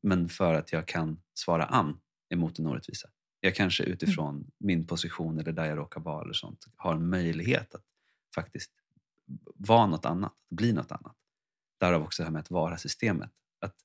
men 0.04 0.30
för 0.30 0.54
att 0.54 0.72
jag 0.72 0.88
kan 0.88 1.22
svara 1.34 1.66
an 1.66 2.00
emot 2.30 2.60
en 2.60 2.68
orättvisa. 2.68 3.10
Jag 3.40 3.56
kanske 3.56 3.84
utifrån 3.84 4.36
mm. 4.36 4.52
min 4.60 4.88
position 4.88 5.40
eller 5.40 5.52
där 5.52 5.66
jag 5.66 5.78
råkar 5.78 6.02
vara 6.02 6.24
eller 6.24 6.34
sånt 6.34 6.66
har 6.76 6.96
en 6.96 7.10
möjlighet 7.10 7.76
att 7.76 7.84
faktiskt 8.36 8.72
vara 9.56 9.88
något 9.88 10.06
annat, 10.06 10.34
bli 10.50 10.74
något 10.74 10.92
annat. 10.92 11.18
Därav 11.80 12.04
också 12.04 12.24
det 12.24 12.26
här 12.26 12.32
med 12.32 12.40
att 12.40 12.52
vara 12.52 12.78
systemet. 12.78 13.32
Att, 13.60 13.76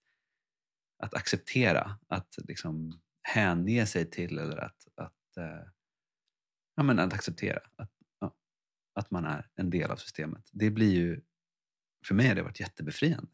att 1.03 1.15
acceptera, 1.15 1.99
att 2.09 2.39
liksom 2.39 3.01
hänge 3.23 3.87
sig 3.87 4.11
till 4.11 4.39
eller 4.39 4.57
att, 4.57 4.89
att, 4.95 5.37
eh, 5.37 5.69
ja, 6.75 6.83
men 6.83 6.99
att 6.99 7.13
acceptera 7.13 7.61
att, 7.77 7.91
ja, 8.21 8.37
att 8.95 9.11
man 9.11 9.25
är 9.25 9.51
en 9.55 9.71
del 9.71 9.91
av 9.91 9.97
systemet. 9.97 10.49
Det 10.53 10.71
blir 10.71 10.95
ju, 10.95 11.23
för 12.07 12.15
mig 12.15 12.29
har 12.29 12.35
det 12.35 12.43
varit 12.43 12.61
jättebefriande. 12.61 13.33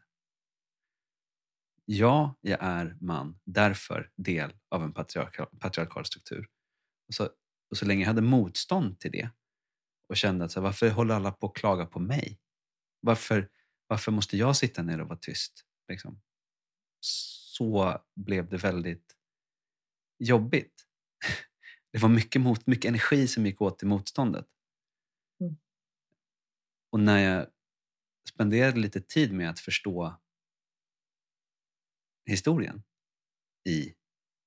Ja, 1.85 2.39
jag 2.41 2.59
är 2.63 2.97
man, 3.01 3.41
därför 3.45 4.11
del 4.17 4.53
av 4.69 4.83
en 4.83 4.93
patriarkal, 4.93 5.47
patriarkal 5.59 6.05
struktur. 6.05 6.49
Och 7.09 7.15
så, 7.15 7.29
och 7.71 7.77
så 7.77 7.87
länge 7.87 8.01
jag 8.01 8.07
hade 8.07 8.23
motstånd 8.23 9.01
till 9.01 9.11
det 9.11 9.31
och 10.09 10.17
kände 10.17 10.45
att 10.45 10.53
så, 10.53 10.61
varför 10.61 10.91
håller 10.91 11.15
alla 11.15 11.33
på 11.33 11.47
att 11.47 11.55
klaga 11.55 11.87
på 11.87 12.01
mig? 12.01 12.39
Varför, 13.01 13.51
varför 13.87 14.13
måste 14.13 14.37
jag 14.37 14.57
sitta 14.57 14.83
ner 14.83 15.01
och 15.01 15.09
vara 15.09 15.19
tyst? 15.19 15.65
Liksom? 15.89 16.21
Så 17.01 18.01
blev 18.15 18.49
det 18.49 18.57
väldigt 18.57 19.17
jobbigt. 20.19 20.87
Det 21.93 21.99
var 21.99 22.09
mycket, 22.09 22.43
mot, 22.43 22.67
mycket 22.67 22.89
energi 22.89 23.29
som 23.29 23.47
gick 23.47 23.61
åt 23.61 23.79
till 23.79 23.89
motståndet. 23.89 24.47
Mm. 25.41 25.57
Och 26.91 27.01
när 27.01 27.19
jag 27.19 27.47
spenderade 28.29 28.79
lite 28.79 29.01
tid 29.01 29.33
med 29.33 29.51
att 29.51 29.61
förstå 29.61 30.21
historien 32.25 32.83
i 33.69 33.95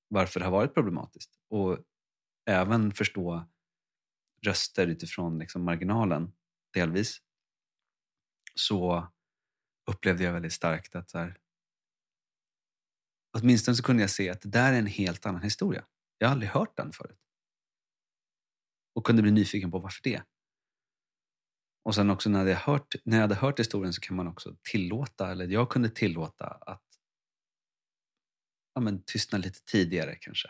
varför 0.08 0.40
det 0.40 0.46
har 0.46 0.52
varit 0.52 0.74
problematiskt 0.74 1.38
och 1.48 1.78
även 2.46 2.92
förstå 2.92 3.48
röster 4.42 4.86
utifrån 4.86 5.38
liksom 5.38 5.64
marginalen 5.64 6.32
delvis 6.72 7.20
så 8.54 9.08
upplevde 9.90 10.24
jag 10.24 10.32
väldigt 10.32 10.52
starkt 10.52 10.94
att 10.94 11.10
så 11.10 11.18
här, 11.18 11.38
åtminstone 13.38 13.74
så 13.74 13.82
kunde 13.82 14.02
jag 14.02 14.10
se 14.10 14.30
att 14.30 14.40
det 14.40 14.48
där 14.48 14.72
är 14.72 14.78
en 14.78 14.86
helt 14.86 15.26
annan 15.26 15.42
historia. 15.42 15.86
Jag 16.18 16.28
har 16.28 16.32
aldrig 16.32 16.50
hört 16.50 16.76
den 16.76 16.92
förut. 16.92 17.20
Och 18.94 19.06
kunde 19.06 19.22
bli 19.22 19.30
nyfiken 19.30 19.70
på 19.70 19.78
varför 19.78 20.02
det. 20.02 20.22
Och 21.84 21.94
sen 21.94 22.10
också 22.10 22.30
när 22.30 22.46
jag, 22.46 22.56
hört, 22.56 22.94
när 23.04 23.16
jag 23.16 23.22
hade 23.22 23.34
hört 23.34 23.58
historien 23.58 23.92
så 23.92 24.00
kan 24.00 24.16
man 24.16 24.28
också 24.28 24.56
tillåta, 24.62 25.30
eller 25.30 25.48
jag 25.48 25.70
kunde 25.70 25.88
tillåta 25.88 26.46
att 26.46 26.86
ja, 28.74 28.80
men, 28.80 29.02
tystna 29.02 29.38
lite 29.38 29.64
tidigare 29.64 30.16
kanske. 30.20 30.48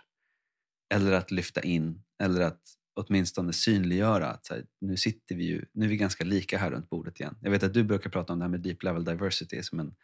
Eller 0.95 1.13
att 1.13 1.31
lyfta 1.31 1.63
in, 1.63 2.05
eller 2.23 2.41
att 2.41 2.63
åtminstone 2.97 3.53
synliggöra 3.53 4.31
att 4.31 4.49
här, 4.49 4.67
nu 4.81 4.97
sitter 4.97 5.35
vi 5.35 5.45
ju, 5.45 5.65
nu 5.73 5.85
är 5.85 5.89
vi 5.89 5.97
ganska 5.97 6.25
lika 6.25 6.59
här 6.59 6.71
runt 6.71 6.91
bordet 6.91 7.21
igen. 7.21 7.37
Jag 7.41 7.51
vet 7.51 7.63
att 7.63 7.75
du 7.75 7.85
brukar 7.85 8.11
prata 8.11 8.33
om 8.33 8.39
det 8.39 8.45
här 8.45 8.51
med 8.51 8.61
deep 8.61 8.83
level 8.83 9.05
diversity 9.05 9.63
som 9.63 9.81
en 9.81 9.95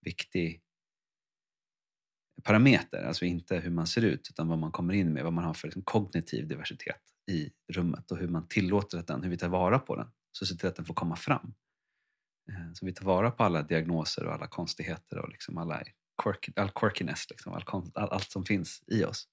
viktig 0.00 0.62
parameter, 2.42 3.02
alltså 3.02 3.24
inte 3.24 3.56
hur 3.56 3.70
man 3.70 3.86
ser 3.86 4.02
ut 4.02 4.28
utan 4.30 4.48
vad 4.48 4.58
man 4.58 4.72
kommer 4.72 4.94
in 4.94 5.12
med, 5.12 5.24
vad 5.24 5.32
man 5.32 5.44
har 5.44 5.54
för 5.54 5.68
liksom, 5.68 5.82
kognitiv 5.82 6.48
diversitet 6.48 7.00
i 7.30 7.50
rummet 7.72 8.10
och 8.10 8.18
hur 8.18 8.28
man 8.28 8.48
tillåter 8.48 8.98
att 8.98 9.06
den, 9.06 9.22
hur 9.22 9.30
vi 9.30 9.38
tar 9.38 9.48
vara 9.48 9.78
på 9.78 9.96
den, 9.96 10.06
så 10.32 10.46
ser 10.46 10.56
till 10.56 10.68
att 10.68 10.76
den 10.76 10.84
får 10.84 10.94
komma 10.94 11.16
fram. 11.16 11.54
Eh, 12.48 12.72
så 12.74 12.86
vi 12.86 12.92
tar 12.92 13.04
vara 13.04 13.30
på 13.30 13.44
alla 13.44 13.62
diagnoser 13.62 14.24
och 14.24 14.32
alla 14.32 14.46
konstigheter 14.46 15.18
och 15.18 15.28
liksom 15.28 15.58
alla 15.58 15.82
quirk, 16.22 16.58
all 16.58 16.70
quirkiness, 16.70 17.30
liksom, 17.30 17.52
all, 17.52 17.64
all, 17.94 18.08
allt 18.08 18.30
som 18.30 18.44
finns 18.44 18.82
i 18.86 19.04
oss. 19.04 19.28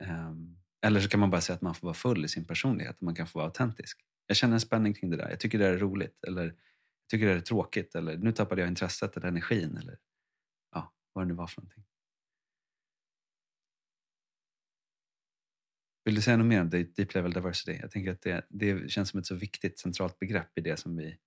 Um, 0.00 0.58
eller 0.86 1.00
så 1.00 1.08
kan 1.08 1.20
man 1.20 1.30
bara 1.30 1.40
säga 1.40 1.56
att 1.56 1.62
man 1.62 1.74
får 1.74 1.86
vara 1.86 1.94
full 1.94 2.24
i 2.24 2.28
sin 2.28 2.44
personlighet 2.44 2.96
och 2.96 3.02
man 3.02 3.14
kan 3.14 3.26
få 3.26 3.38
vara 3.38 3.46
autentisk. 3.46 4.00
Jag 4.26 4.36
känner 4.36 4.54
en 4.54 4.60
spänning 4.60 4.94
kring 4.94 5.10
det 5.10 5.16
där. 5.16 5.30
Jag 5.30 5.40
tycker 5.40 5.58
det 5.58 5.66
är 5.66 5.78
roligt 5.78 6.24
eller 6.24 6.44
jag 6.44 7.10
tycker 7.10 7.26
det 7.26 7.32
är 7.32 7.40
tråkigt 7.40 7.94
eller 7.94 8.16
nu 8.16 8.32
tappade 8.32 8.60
jag 8.60 8.68
intresset 8.68 9.16
eller 9.16 9.28
energin 9.28 9.76
eller 9.76 9.98
ja, 10.74 10.94
vad 11.12 11.24
det 11.24 11.28
nu 11.28 11.34
var 11.34 11.46
för 11.46 11.60
någonting. 11.60 11.84
Vill 16.04 16.14
du 16.14 16.22
säga 16.22 16.36
något 16.36 16.46
mer 16.46 16.60
om 16.60 16.70
deep 16.70 17.14
level 17.14 17.32
diversity? 17.32 17.78
Jag 17.80 17.90
tänker 17.90 18.12
att 18.12 18.22
det, 18.22 18.46
det 18.50 18.90
känns 18.90 19.08
som 19.08 19.20
ett 19.20 19.26
så 19.26 19.34
viktigt 19.34 19.78
centralt 19.78 20.18
begrepp 20.18 20.58
i 20.58 20.60
det 20.60 20.76
som 20.76 20.96
vi 20.96 21.18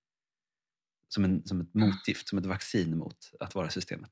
som, 1.08 1.24
en, 1.24 1.46
som 1.46 1.60
ett 1.60 1.74
motgift, 1.74 2.28
som 2.28 2.38
ett 2.38 2.46
vaccin 2.46 2.96
mot 2.98 3.32
att 3.40 3.54
vara 3.54 3.70
systemet. 3.70 4.10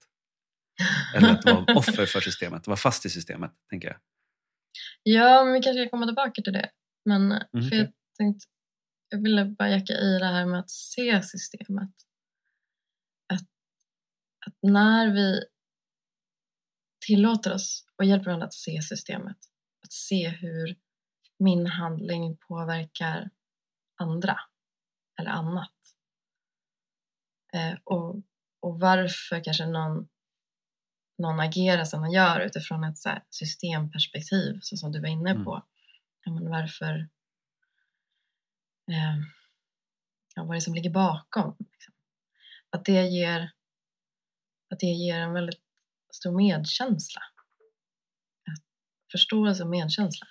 Eller 1.15 1.31
att 1.33 1.45
vara 1.45 1.77
offer 1.77 2.07
för 2.07 2.21
systemet, 2.21 2.67
vara 2.67 2.77
fast 2.77 3.07
i 3.07 3.11
systemet, 3.11 3.53
tänker 3.71 3.89
jag. 3.89 3.97
Ja, 5.03 5.45
men 5.45 5.53
vi 5.55 5.61
kanske 5.63 5.83
ska 5.83 5.91
komma 5.91 6.07
tillbaka 6.07 6.43
till 6.43 6.53
det. 6.53 6.71
Men 7.05 7.33
Mm, 7.33 7.43
för 7.53 7.59
okej. 7.67 7.79
jag 7.79 7.93
tänkte, 8.19 8.47
jag 9.09 9.23
ville 9.23 9.45
bara 9.45 9.69
jacka 9.69 9.93
i 9.93 10.19
det 10.19 10.27
här 10.27 10.47
med 10.47 10.61
att 10.61 10.71
se 10.71 11.23
systemet. 11.23 11.91
Att, 13.27 13.49
att 14.47 14.55
när 14.63 15.15
vi 15.15 15.45
tillåter 17.07 17.55
oss 17.55 17.87
och 17.97 18.05
hjälper 18.05 18.25
varandra 18.27 18.47
att 18.47 18.55
se 18.55 18.83
systemet, 18.83 19.37
att 19.85 19.93
se 19.93 20.29
hur 20.29 20.77
min 21.39 21.67
handling 21.67 22.37
påverkar 22.37 23.31
andra 23.97 24.41
eller 25.21 25.31
annat. 25.31 25.73
Eh, 27.55 27.79
och, 27.85 28.17
och 28.61 28.81
varför 28.81 29.45
kanske 29.45 29.67
någon 29.67 30.09
någon 31.19 31.41
agerar 31.41 31.85
som 31.85 32.01
man 32.01 32.13
gör 32.13 32.41
utifrån 32.41 32.85
ett 32.85 32.99
så 32.99 33.11
systemperspektiv, 33.31 34.59
så 34.63 34.77
som 34.77 34.93
du 34.93 35.01
var 35.01 35.09
inne 35.09 35.31
Mm. 35.31 35.45
på. 35.45 35.63
Ja, 36.25 36.33
men 36.33 36.51
varför... 36.51 37.09
Eh, 38.91 39.17
ja, 40.35 40.43
vad 40.45 40.51
är 40.51 40.55
det 40.55 40.61
som 40.61 40.75
ligger 40.75 40.91
bakom? 40.91 41.57
Liksom. 41.59 41.95
Att, 42.71 42.85
det 42.85 43.03
ger, 43.07 43.53
att 44.71 44.79
det 44.81 44.87
ger 44.87 45.21
en 45.21 45.33
väldigt 45.33 45.61
stor 46.13 46.37
medkänsla. 46.37 47.21
Förståelse 49.13 49.63
och 49.63 49.71
medkänsla. 49.71 50.27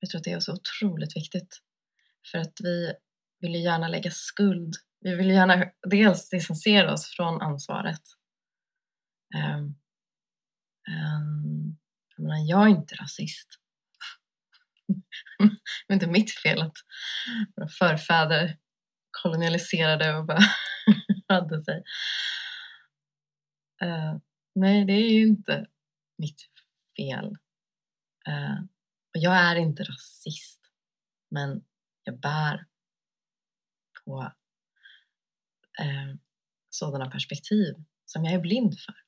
Jag 0.00 0.10
tror 0.10 0.18
att 0.18 0.24
det 0.24 0.32
är 0.32 0.40
så 0.40 0.52
otroligt 0.52 1.16
viktigt. 1.16 1.60
För 2.30 2.38
att 2.38 2.52
vi 2.60 2.92
vill 3.40 3.54
ju 3.54 3.60
gärna 3.60 3.88
lägga 3.88 4.10
skuld. 4.10 4.74
Vi 5.00 5.14
vill 5.14 5.30
gärna 5.30 5.70
dels 5.90 6.28
distansera 6.28 6.92
oss 6.92 7.06
från 7.16 7.42
ansvaret. 7.42 8.00
Um, 9.36 9.76
um, 10.88 11.78
jag, 12.16 12.22
menar, 12.22 12.48
jag 12.48 12.62
är 12.62 12.68
inte 12.68 12.94
rasist. 12.94 13.48
det 15.38 15.44
är 15.88 15.94
inte 15.94 16.06
mitt 16.06 16.30
fel 16.30 16.62
att 16.62 16.76
våra 17.56 17.68
förfäder 17.68 18.58
kolonialiserade 19.22 20.16
och 20.16 20.26
bara 20.26 20.40
hade 21.28 21.62
sig. 21.62 21.82
Uh, 23.82 24.18
nej, 24.54 24.84
det 24.84 24.92
är 24.92 25.10
ju 25.10 25.26
inte 25.26 25.66
mitt 26.18 26.40
fel. 26.96 27.26
Uh, 28.28 28.60
och 29.14 29.20
jag 29.20 29.36
är 29.36 29.56
inte 29.56 29.82
rasist, 29.82 30.60
men 31.30 31.64
jag 32.04 32.20
bär 32.20 32.66
på 34.04 34.32
uh, 35.80 36.14
sådana 36.70 37.10
perspektiv 37.10 37.74
som 38.04 38.24
jag 38.24 38.34
är 38.34 38.40
blind 38.40 38.80
för. 38.80 39.03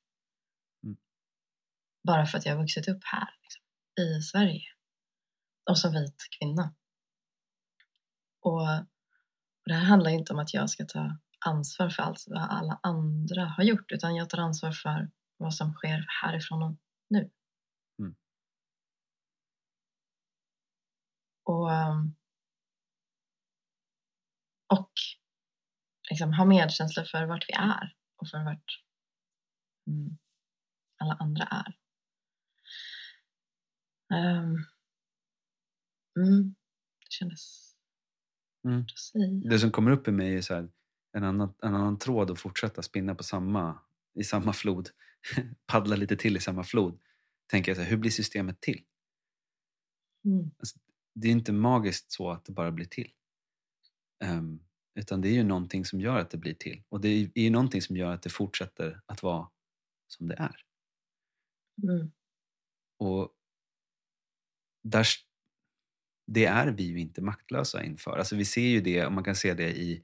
Bara 2.07 2.25
för 2.25 2.37
att 2.37 2.45
jag 2.45 2.53
har 2.53 2.61
vuxit 2.61 2.87
upp 2.87 3.03
här 3.03 3.29
liksom, 3.41 3.63
i 4.05 4.21
Sverige 4.21 4.63
och 5.69 5.77
som 5.77 5.91
vit 5.91 6.27
kvinna. 6.39 6.75
Och, 8.41 8.61
och 8.61 9.65
det 9.65 9.73
här 9.73 9.85
handlar 9.85 10.11
inte 10.11 10.33
om 10.33 10.39
att 10.39 10.53
jag 10.53 10.69
ska 10.69 10.85
ta 10.85 11.17
ansvar 11.45 11.89
för 11.89 12.03
allt 12.03 12.23
vad 12.27 12.41
alla 12.41 12.79
andra 12.83 13.45
har 13.45 13.63
gjort 13.63 13.91
utan 13.91 14.15
jag 14.15 14.29
tar 14.29 14.37
ansvar 14.37 14.71
för 14.71 15.11
vad 15.37 15.53
som 15.53 15.73
sker 15.73 16.05
härifrån 16.21 16.63
och 16.63 16.75
nu. 17.09 17.31
Mm. 17.99 18.15
Och, 21.43 21.71
um, 21.71 22.15
och 24.67 24.91
liksom 26.09 26.33
ha 26.33 26.45
medkänsla 26.45 27.05
för 27.05 27.25
vart 27.25 27.49
vi 27.49 27.53
är 27.53 27.95
och 28.15 28.27
för 28.27 28.43
vart 28.43 28.83
mm, 29.87 30.17
alla 30.97 31.13
andra 31.13 31.43
är. 31.43 31.77
Um, 34.09 34.65
mm, 36.19 36.55
det 36.99 37.09
kändes 37.09 37.75
mm. 38.65 38.81
att 38.81 38.99
säga. 38.99 39.49
Det 39.49 39.59
som 39.59 39.71
kommer 39.71 39.91
upp 39.91 40.07
i 40.07 40.11
mig 40.11 40.35
är 40.35 40.41
så 40.41 40.53
här, 40.53 40.69
en, 41.13 41.23
annan, 41.23 41.53
en 41.63 41.75
annan 41.75 41.99
tråd 41.99 42.31
att 42.31 42.39
fortsätta 42.39 42.81
spinna 42.81 43.15
på 43.15 43.23
samma, 43.23 43.79
i 44.13 44.23
samma 44.23 44.53
flod. 44.53 44.89
Paddla 45.65 45.95
lite 45.95 46.15
till 46.15 46.37
i 46.37 46.39
samma 46.39 46.63
flod. 46.63 46.99
Tänker 47.47 47.69
jag 47.71 47.77
så 47.77 47.83
här, 47.83 47.89
hur 47.89 47.97
blir 47.97 48.11
systemet 48.11 48.61
till? 48.61 48.83
Mm. 50.25 50.51
Alltså, 50.59 50.79
det 51.15 51.27
är 51.27 51.31
inte 51.31 51.51
magiskt 51.51 52.11
så 52.11 52.31
att 52.31 52.45
det 52.45 52.51
bara 52.51 52.71
blir 52.71 52.85
till. 52.85 53.11
Um, 54.23 54.63
utan 54.95 55.21
det 55.21 55.29
är 55.29 55.33
ju 55.33 55.43
någonting 55.43 55.85
som 55.85 56.01
gör 56.01 56.19
att 56.19 56.29
det 56.29 56.37
blir 56.37 56.53
till. 56.53 56.83
Och 56.89 57.01
det 57.01 57.07
är 57.09 57.41
ju 57.41 57.49
någonting 57.49 57.81
som 57.81 57.97
gör 57.97 58.13
att 58.13 58.21
det 58.21 58.29
fortsätter 58.29 59.01
att 59.05 59.23
vara 59.23 59.49
som 60.07 60.27
det 60.27 60.35
är. 60.35 60.61
Mm. 61.83 62.11
Och 62.97 63.36
där, 64.91 65.07
det 66.27 66.45
är 66.45 66.67
vi 66.67 66.83
ju 66.83 66.99
inte 66.99 67.21
maktlösa 67.21 67.83
inför. 67.83 68.17
Alltså 68.17 68.35
vi 68.35 68.45
ser 68.45 68.67
ju 68.67 68.81
det, 68.81 69.05
och 69.05 69.11
man 69.11 69.23
kan 69.23 69.35
se 69.35 69.53
det 69.53 69.77
i 69.77 70.03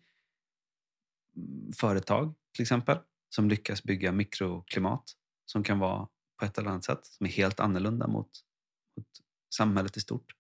mm, 1.36 1.74
företag 1.74 2.34
till 2.54 2.62
exempel 2.62 2.98
som 3.30 3.50
lyckas 3.50 3.84
bygga 3.84 4.12
mikroklimat 4.12 5.14
som 5.46 5.64
kan 5.64 5.80
vara 5.80 6.08
på 6.40 6.46
ett 6.46 6.58
eller 6.58 6.70
annat 6.70 6.86
sätt 6.86 7.06
som 7.06 7.26
är 7.26 7.30
helt 7.30 7.60
annorlunda 7.60 8.08
mot, 8.08 8.30
mot 8.98 9.08
samhället 9.56 9.98
i 9.98 10.00
stort. 10.00 10.36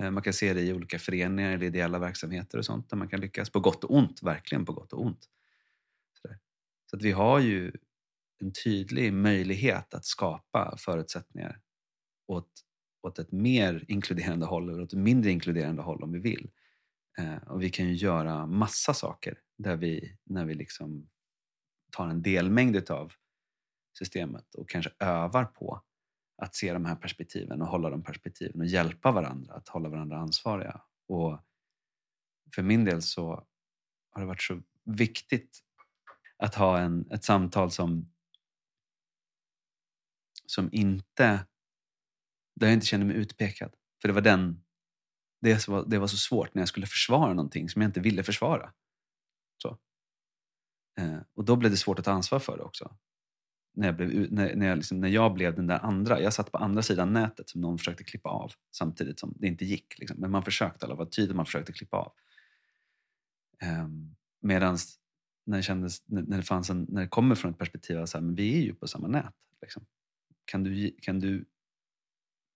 Eh, 0.00 0.10
man 0.10 0.22
kan 0.22 0.32
se 0.32 0.54
det 0.54 0.60
i 0.60 0.72
olika 0.72 0.98
föreningar 0.98 1.52
eller 1.52 1.66
ideella 1.66 1.98
verksamheter 1.98 2.58
och 2.58 2.64
sånt 2.64 2.90
där 2.90 2.96
man 2.96 3.08
kan 3.08 3.20
lyckas 3.20 3.50
på 3.50 3.60
gott 3.60 3.84
och 3.84 3.94
ont, 3.94 4.22
verkligen 4.22 4.64
på 4.64 4.72
gott 4.72 4.92
och 4.92 5.02
ont. 5.02 5.28
Så 6.90 6.96
att 6.96 7.02
vi 7.02 7.12
har 7.12 7.40
ju 7.40 7.72
en 8.40 8.52
tydlig 8.52 9.12
möjlighet 9.12 9.94
att 9.94 10.04
skapa 10.04 10.76
förutsättningar 10.78 11.60
åt, 12.26 12.64
åt 13.02 13.18
ett 13.18 13.32
mer 13.32 13.84
inkluderande 13.88 14.46
håll 14.46 14.68
eller 14.68 14.82
åt 14.82 14.92
ett 14.92 14.98
mindre 14.98 15.30
inkluderande 15.30 15.82
håll 15.82 16.02
om 16.02 16.12
vi 16.12 16.18
vill. 16.18 16.50
Eh, 17.18 17.36
och 17.36 17.62
vi 17.62 17.70
kan 17.70 17.88
ju 17.88 17.94
göra 17.94 18.46
massa 18.46 18.94
saker 18.94 19.38
där 19.58 19.76
vi, 19.76 20.16
när 20.24 20.44
vi 20.44 20.54
liksom 20.54 21.08
tar 21.90 22.08
en 22.08 22.22
delmängd 22.22 22.90
av 22.90 23.12
systemet 23.98 24.54
och 24.54 24.68
kanske 24.68 24.90
övar 24.98 25.44
på 25.44 25.82
att 26.42 26.54
se 26.54 26.72
de 26.72 26.84
här 26.84 26.96
perspektiven 26.96 27.62
och 27.62 27.68
hålla 27.68 27.90
de 27.90 28.02
perspektiven 28.02 28.60
och 28.60 28.66
hjälpa 28.66 29.12
varandra 29.12 29.54
att 29.54 29.68
hålla 29.68 29.88
varandra 29.88 30.16
ansvariga. 30.18 30.80
Och 31.08 31.40
för 32.54 32.62
min 32.62 32.84
del 32.84 33.02
så 33.02 33.46
har 34.10 34.20
det 34.20 34.26
varit 34.26 34.42
så 34.42 34.62
viktigt 34.84 35.58
att 36.36 36.54
ha 36.54 36.78
en, 36.78 37.10
ett 37.10 37.24
samtal 37.24 37.70
som, 37.70 38.12
som 40.46 40.68
inte, 40.72 41.46
där 42.58 42.66
jag 42.66 42.74
inte 42.74 42.86
kände 42.86 43.06
mig 43.06 43.16
utpekad. 43.16 43.74
För 44.02 44.08
det 44.08 44.14
var 44.14 44.20
den 44.20 44.64
det 45.40 45.68
var, 45.68 45.84
det 45.86 45.98
var 45.98 46.06
så 46.06 46.16
svårt 46.16 46.54
när 46.54 46.62
jag 46.62 46.68
skulle 46.68 46.86
försvara 46.86 47.34
någonting 47.34 47.68
som 47.68 47.82
jag 47.82 47.88
inte 47.88 48.00
ville 48.00 48.22
försvara. 48.22 48.72
Så. 49.62 49.78
Eh, 50.98 51.18
och 51.34 51.44
då 51.44 51.56
blev 51.56 51.70
det 51.70 51.76
svårt 51.76 51.98
att 51.98 52.04
ta 52.04 52.10
ansvar 52.12 52.38
för 52.38 52.56
det 52.56 52.62
också 52.62 52.96
när 53.78 53.86
jag, 53.86 53.96
blev, 53.96 54.32
när, 54.32 54.54
när, 54.56 54.66
jag 54.66 54.76
liksom, 54.76 55.00
när 55.00 55.08
jag 55.08 55.34
blev 55.34 55.54
den 55.54 55.66
där 55.66 55.78
andra. 55.78 56.20
Jag 56.20 56.32
satt 56.32 56.52
på 56.52 56.58
andra 56.58 56.82
sidan 56.82 57.12
nätet 57.12 57.48
som 57.48 57.60
någon 57.60 57.78
försökte 57.78 58.04
klippa 58.04 58.28
av 58.28 58.52
samtidigt 58.70 59.18
som 59.18 59.34
det 59.36 59.46
inte 59.46 59.64
gick. 59.64 59.98
Liksom. 59.98 60.20
Men 60.20 60.30
man 60.30 60.42
försökte, 60.42 60.86
eller 60.86 60.94
var 60.94 61.06
tydligt 61.06 61.36
man 61.36 61.46
försökte 61.46 61.72
klippa 61.72 61.96
av. 61.96 62.12
Eh, 63.62 63.88
Medan 64.40 64.78
när, 65.46 65.56
det 65.56 65.90
när, 66.06 66.36
det 66.36 66.42
fanns 66.42 66.70
en, 66.70 66.86
när 66.88 67.02
det 67.02 67.08
kommer 67.08 67.34
från 67.34 67.50
ett 67.50 67.58
perspektiv 67.58 67.98
av 67.98 68.02
att 68.02 68.22
vi 68.22 68.58
är 68.58 68.62
ju 68.62 68.74
på 68.74 68.88
samma 68.88 69.08
nät. 69.08 69.34
Liksom. 69.62 69.86
Kan, 70.44 70.62
du, 70.64 70.96
kan, 71.02 71.20
du, 71.20 71.44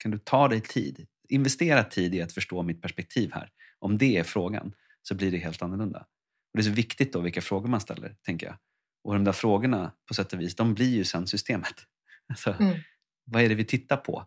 kan 0.03 0.11
du 0.11 0.19
ta 0.19 0.49
dig 0.49 0.61
tid? 0.61 1.07
Investera 1.29 1.85
tid 1.85 2.15
i 2.15 2.23
att 2.23 2.33
förstå 2.33 2.63
mitt 2.63 2.83
perspektiv 2.83 3.33
här. 3.33 3.51
Om 3.79 3.99
det 3.99 4.19
är 4.19 4.25
frågan 4.25 4.75
så 5.03 5.15
blir 5.15 5.31
det 5.31 5.39
helt 5.39 5.63
annorlunda. 5.63 5.99
Och 5.99 6.59
det 6.59 6.61
är 6.61 6.65
så 6.65 6.71
viktigt 6.71 7.13
då 7.13 7.21
vilka 7.21 7.41
frågor 7.41 7.69
man 7.69 7.81
ställer, 7.81 8.17
tänker 8.23 8.47
jag. 8.47 8.57
Och 9.05 9.15
de 9.15 9.25
där 9.25 9.33
frågorna 9.33 9.93
på 10.09 10.15
sätt 10.15 10.33
och 10.33 10.41
vis, 10.41 10.57
de 10.57 10.75
blir 10.75 10.97
ju 10.97 11.05
sen 11.05 11.27
systemet. 11.27 11.75
Alltså, 12.29 12.57
mm. 12.61 12.79
Vad 13.25 13.43
är 13.43 13.49
det 13.49 13.55
vi 13.55 13.65
tittar 13.65 13.97
på? 13.97 14.27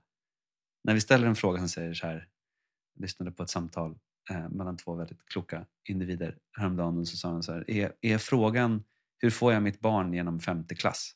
När 0.84 0.94
vi 0.94 1.02
ställer 1.02 1.28
en 1.28 1.36
fråga 1.36 1.60
som 1.60 1.70
säger 1.70 1.94
så 1.94 2.08
här, 2.08 2.28
jag 2.94 3.02
lyssnade 3.02 3.32
på 3.32 3.44
ett 3.44 3.50
samtal 3.50 3.98
eh, 4.30 4.50
mellan 4.50 4.78
två 4.78 4.96
väldigt 4.96 5.26
kloka 5.26 5.66
individer 5.90 6.38
häromdagen 6.58 6.98
och 6.98 7.08
så 7.08 7.18
sa 7.18 7.30
han 7.30 7.44
så 7.44 7.54
här, 7.54 7.72
är, 7.72 7.94
är 8.02 8.18
frågan 8.18 8.84
hur 9.18 9.30
får 9.30 9.54
jag 9.54 9.64
mitt 9.64 9.80
barn 9.80 10.14
genom 10.14 10.40
femte 10.40 10.76
klass? 10.76 11.12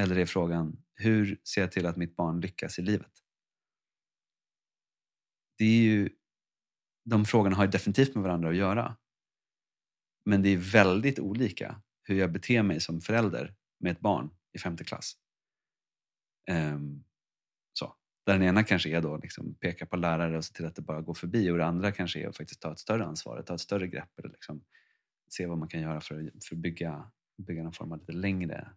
Eller 0.00 0.18
är 0.18 0.26
frågan 0.26 0.76
hur 0.94 1.40
ser 1.44 1.60
jag 1.60 1.72
till 1.72 1.86
att 1.86 1.96
mitt 1.96 2.16
barn 2.16 2.40
lyckas 2.40 2.78
i 2.78 2.82
livet? 2.82 3.21
Det 5.62 5.66
är 5.66 5.82
ju, 5.82 6.10
de 7.04 7.24
frågorna 7.24 7.56
har 7.56 7.66
definitivt 7.66 8.14
med 8.14 8.24
varandra 8.24 8.48
att 8.48 8.56
göra. 8.56 8.96
Men 10.24 10.42
det 10.42 10.48
är 10.48 10.56
väldigt 10.56 11.18
olika 11.18 11.82
hur 12.02 12.14
jag 12.14 12.32
beter 12.32 12.62
mig 12.62 12.80
som 12.80 13.00
förälder 13.00 13.54
med 13.80 13.92
ett 13.92 14.00
barn 14.00 14.30
i 14.52 14.58
femte 14.58 14.84
klass. 14.84 15.16
Um, 16.50 17.04
så. 17.72 17.96
Där 18.26 18.32
den 18.32 18.42
ena 18.42 18.64
kanske 18.64 18.90
är 18.90 19.00
då 19.00 19.16
liksom 19.16 19.54
peka 19.54 19.86
på 19.86 19.96
lärare 19.96 20.36
och 20.36 20.44
se 20.44 20.54
till 20.54 20.66
att 20.66 20.76
det 20.76 20.82
bara 20.82 21.00
går 21.00 21.14
förbi 21.14 21.50
och 21.50 21.58
det 21.58 21.66
andra 21.66 21.92
kanske 21.92 22.20
är 22.20 22.28
att 22.28 22.36
faktiskt 22.36 22.60
ta 22.60 22.72
ett 22.72 22.78
större 22.78 23.04
ansvar, 23.04 23.42
ta 23.42 23.54
ett 23.54 23.60
större 23.60 23.86
grepp 23.86 24.18
eller 24.18 24.30
liksom 24.30 24.64
se 25.28 25.46
vad 25.46 25.58
man 25.58 25.68
kan 25.68 25.80
göra 25.80 26.00
för 26.00 26.30
att, 26.36 26.44
för 26.44 26.56
att 26.56 26.62
bygga, 26.62 27.12
bygga 27.46 27.62
någon 27.62 27.72
form 27.72 27.92
av 27.92 27.98
lite 27.98 28.12
längre 28.12 28.76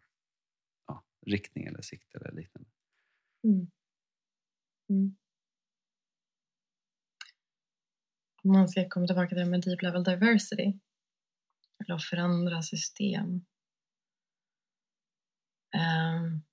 ja, 0.88 1.04
riktning 1.26 1.66
eller 1.66 1.82
sikt 1.82 2.16
eller 2.16 2.32
liknande. 2.32 2.70
Mm. 3.44 3.72
Mm. 4.90 5.16
Om 8.46 8.52
man 8.52 8.68
ska 8.68 8.90
komma 8.90 9.08
tillbaka 9.08 9.30
till 9.30 9.38
det 9.38 9.46
med 9.46 9.62
deep 9.62 9.82
level 9.82 10.04
diversity. 10.04 10.80
Eller 11.80 11.96
att 11.96 12.04
förändra 12.04 12.62
system. 12.62 13.46
Um, 15.76 16.44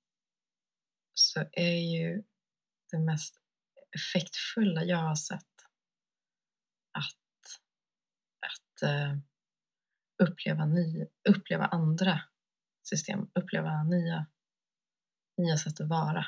så 1.14 1.40
är 1.52 1.76
ju 1.76 2.22
det 2.90 2.98
mest 2.98 3.40
effektfulla 3.96 4.85
jag 4.85 4.96
har 4.96 5.14
sett 5.14 5.52
att, 6.92 7.61
att 8.46 8.90
uh, 8.90 9.18
uppleva, 10.22 10.66
ny, 10.66 11.07
uppleva 11.28 11.66
andra 11.66 12.20
system, 12.88 13.31
uppleva 13.35 13.83
nya, 13.83 14.26
nya 15.38 15.57
sätt 15.57 15.81
att 15.81 15.88
vara 15.88 16.26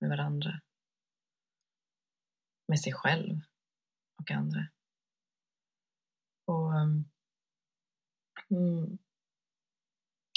med 0.00 0.10
varandra, 0.10 0.60
med 2.68 2.80
sig 2.80 2.92
själv 2.92 3.40
och 4.20 4.30
andra. 4.30 4.73
Och 6.44 6.74
um, 6.74 7.04
Mm. 8.50 8.98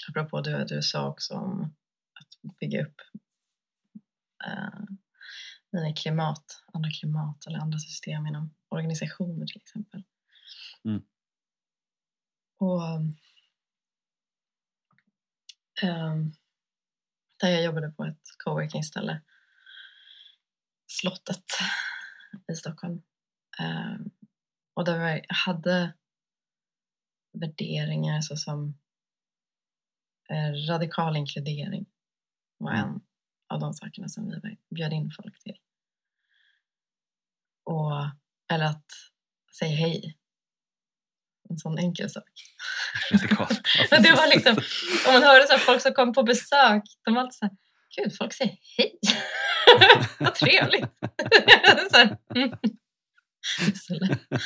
Apropå 0.09 0.41
det 0.41 0.65
du 0.65 0.81
sa 0.81 1.07
också 1.07 1.33
om 1.33 1.75
att 2.19 2.57
bygga 2.59 2.85
upp 2.85 3.01
uh, 4.47 4.85
mina 5.71 5.93
klimat, 5.95 6.63
andra 6.73 6.89
klimat 6.91 7.47
eller 7.47 7.59
andra 7.59 7.79
system 7.79 8.27
inom 8.27 8.55
organisationer 8.69 9.45
till 9.45 9.61
exempel. 9.61 10.03
Mm. 10.85 11.03
Och 12.57 12.83
um, 15.83 16.33
där 17.37 17.49
jag 17.49 17.63
jobbade 17.63 17.91
på 17.91 18.05
ett 18.05 18.23
coworking-ställe, 18.43 19.21
Slottet 20.87 21.45
i 22.51 22.55
Stockholm. 22.55 23.01
Um, 23.59 24.11
och 24.77 24.85
där 24.85 25.13
vi 25.13 25.25
hade 25.29 25.93
värderingar 27.33 28.21
såsom 28.21 28.77
eh, 30.29 30.69
radikal 30.69 31.17
inkludering 31.17 31.85
var 32.57 32.71
Mm. 32.73 32.89
en 32.89 33.01
av 33.49 33.59
de 33.59 33.73
sakerna 33.73 34.09
som 34.09 34.41
vi 34.43 34.57
bjöd 34.75 34.93
in 34.93 35.11
folk 35.21 35.39
till. 35.43 35.57
Och, 37.63 37.91
eller 38.53 38.65
att 38.65 38.85
säga 39.59 39.75
hej. 39.75 40.17
En 41.49 41.57
sån 41.57 41.77
enkel 41.77 42.09
sak. 42.09 42.31
Radikalt. 43.11 43.61
Men 43.91 44.03
det 44.03 44.11
var 44.11 44.35
liksom, 44.35 44.55
om 45.07 45.13
man 45.13 45.23
hörde 45.23 45.47
så 45.47 45.57
folk 45.57 45.81
som 45.81 45.93
kom 45.93 46.13
på 46.13 46.23
besök, 46.23 46.83
de 47.05 47.13
var 47.13 47.21
alltid 47.21 47.37
så 47.37 47.45
här, 47.45 47.57
gud 47.95 48.17
folk 48.17 48.33
säger 48.33 48.57
hej. 48.77 48.99
Vad 50.19 50.35
trevligt. 50.35 50.91
så 51.91 51.97
här, 51.97 52.17
mm. 52.35 52.57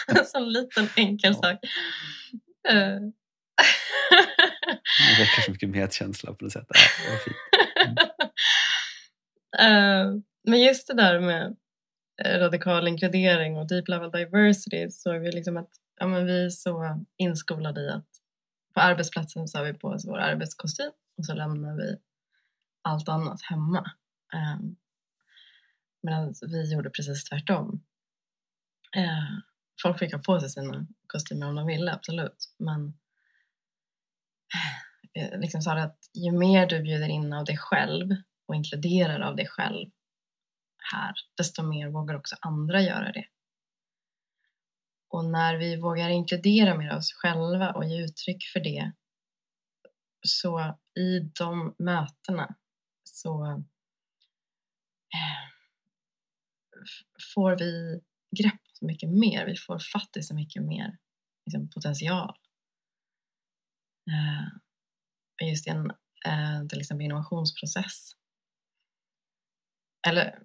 En 0.08 0.26
sån 0.26 0.52
liten 0.54 0.90
enkel 0.96 1.36
sak. 1.36 1.58
Eh, 2.70 3.00
Det 5.08 5.20
väcker 5.24 5.42
så 5.46 5.52
mycket 5.52 5.70
medkänsla 5.70 6.34
på 6.34 6.44
något 6.44 6.54
sätt. 6.54 6.68
Eh, 9.60 10.06
Men 10.48 10.62
just 10.62 10.88
det 10.88 10.94
där 10.94 11.20
med 11.20 11.56
eh, 12.24 12.40
radikal 12.40 12.88
inkludering 12.88 13.58
och 13.58 13.68
deep 13.68 13.88
level 13.88 14.12
diversity 14.12 14.90
så 14.90 15.12
är 15.12 15.20
vi 15.20 15.32
liksom 15.32 15.58
att 15.58 15.70
ja, 16.00 16.08
men 16.08 16.26
vi 16.26 16.46
är 16.46 16.50
så 16.50 17.06
inskolade 17.18 17.82
i 17.82 17.90
att 17.90 18.08
på 18.74 18.80
arbetsplatsen 18.82 19.48
så 19.48 19.58
har 19.58 19.66
vi 19.66 19.74
på 19.74 19.88
oss 19.88 20.06
vår 20.08 20.18
arbetskostym 20.18 20.92
och 21.18 21.26
så 21.26 21.34
lämnar 21.34 21.76
vi 21.78 21.98
allt 22.82 23.10
annat 23.10 23.42
hemma. 23.42 23.92
Eh, 24.34 24.58
Medan 26.04 26.34
vi 26.48 26.74
gjorde 26.74 26.90
precis 26.90 27.24
tvärtom. 27.24 27.84
Eh, 28.96 29.38
Folk 29.82 30.00
fick 30.00 30.14
ha 30.14 30.20
på 30.20 30.40
sig 30.40 30.50
sina 30.50 30.88
kostymer 31.08 31.48
om 31.48 31.56
de 31.56 31.68
ville, 31.68 31.94
absolut. 31.94 32.54
Men 32.58 32.94
eh, 35.14 35.40
liksom 35.40 35.62
sa 35.62 35.74
det 35.74 35.84
att 35.84 36.00
ju 36.14 36.32
mer 36.32 36.68
du 36.68 36.82
bjuder 36.82 37.08
in 37.08 37.34
av 37.34 37.46
dig 37.46 37.58
själv 37.58 38.16
och 38.46 38.56
inkluderar 38.56 39.20
av 39.20 39.36
dig 39.36 39.48
själv 39.48 39.92
här, 40.92 41.14
desto 41.38 41.64
mer 41.64 41.88
vågar 41.88 42.16
också 42.16 42.36
andra 42.42 42.82
göra 42.82 43.12
det. 43.12 43.26
Och 45.10 45.26
när 45.26 45.58
vi 45.58 45.76
vågar 45.76 46.10
inkludera 46.10 46.78
mer 46.78 46.90
av 46.90 46.98
oss 46.98 47.14
själva 47.14 47.72
och 47.72 47.86
ge 47.86 48.04
uttryck 48.04 48.44
för 48.54 48.60
det 48.60 48.92
så 50.28 50.80
i 51.00 51.20
de 51.20 51.76
mötena 51.80 52.56
så 53.04 53.46
eh, 53.46 53.62
får 57.34 57.58
vi 57.58 58.02
grepp 58.42 58.71
så 58.82 58.86
mycket 58.86 59.10
mer. 59.10 59.46
Vi 59.46 59.56
får 59.56 59.80
fatt 59.80 60.17
i 60.17 60.24
så 60.24 60.36
mycket 60.36 60.63
mer 60.63 60.98
liksom, 61.46 61.70
potential. 61.70 62.38
Uh, 64.10 64.48
just 65.50 65.67
i 65.67 65.70
en 65.70 65.91
uh, 66.28 66.67
till 66.70 66.80
exempel 66.80 67.06
innovationsprocess. 67.06 68.12
Eller, 70.08 70.44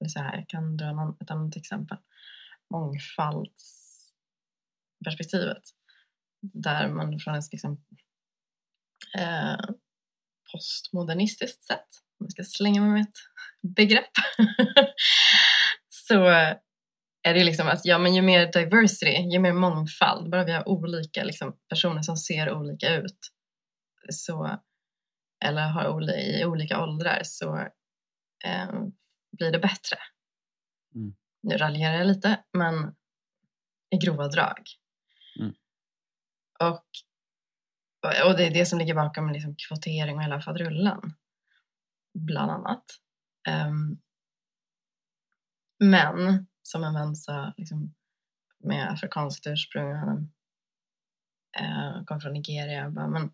eller 0.00 0.08
så 0.08 0.18
här, 0.18 0.36
jag 0.36 0.48
kan 0.48 0.76
dra 0.76 0.92
någon, 0.92 1.16
ett 1.20 1.30
annat 1.30 1.56
exempel. 1.56 1.98
Mångfaldsperspektivet. 2.70 5.62
Där 6.40 6.88
man 6.88 7.20
från 7.20 7.34
ett 7.34 7.52
liksom, 7.52 7.84
uh, 9.18 9.60
postmodernistiskt 10.52 11.64
sätt, 11.64 11.88
om 12.18 12.26
jag 12.26 12.32
ska 12.32 12.44
slänga 12.44 12.80
mig 12.80 12.90
med 12.90 13.02
ett 13.02 13.18
begrepp, 13.76 14.10
så 16.08 16.24
är 17.22 17.34
det 17.34 17.44
liksom 17.44 17.68
att 17.68 17.84
ja, 17.84 17.98
men 17.98 18.14
ju 18.14 18.22
mer 18.22 18.52
diversity, 18.52 19.30
ju 19.32 19.38
mer 19.38 19.52
mångfald, 19.52 20.30
bara 20.30 20.44
vi 20.44 20.52
har 20.52 20.68
olika 20.68 21.24
liksom, 21.24 21.56
personer 21.68 22.02
som 22.02 22.16
ser 22.16 22.52
olika 22.52 22.94
ut 22.94 23.18
så, 24.10 24.60
eller 25.44 25.68
har 25.68 25.88
oli, 25.88 26.40
i 26.40 26.44
olika 26.44 26.82
åldrar 26.82 27.20
så 27.24 27.56
eh, 28.44 28.70
blir 29.32 29.52
det 29.52 29.58
bättre. 29.58 29.98
Mm. 30.94 31.14
Nu 31.42 31.56
raljerar 31.56 31.94
jag 31.94 32.06
lite, 32.06 32.44
men 32.52 32.94
i 33.90 33.96
grova 33.96 34.28
drag. 34.28 34.62
Mm. 35.40 35.54
Och, 36.60 36.84
och 38.26 38.36
det 38.36 38.46
är 38.46 38.50
det 38.50 38.66
som 38.66 38.78
ligger 38.78 38.94
bakom 38.94 39.30
liksom 39.30 39.56
kvotering 39.56 40.16
och 40.16 40.22
hela 40.22 40.40
faderullan, 40.40 41.14
bland 42.14 42.50
annat. 42.50 42.84
Ehm, 43.48 43.98
men 45.78 46.46
som 46.62 46.84
en 46.84 46.94
vän 46.94 47.16
sa, 47.16 47.52
liksom, 47.56 47.94
med 48.58 48.92
afrikanskt 48.92 49.46
ursprung, 49.46 49.94
han 49.94 50.32
eh, 51.58 52.04
kom 52.04 52.20
från 52.20 52.32
Nigeria, 52.32 52.90
bara, 52.90 53.08
men 53.08 53.32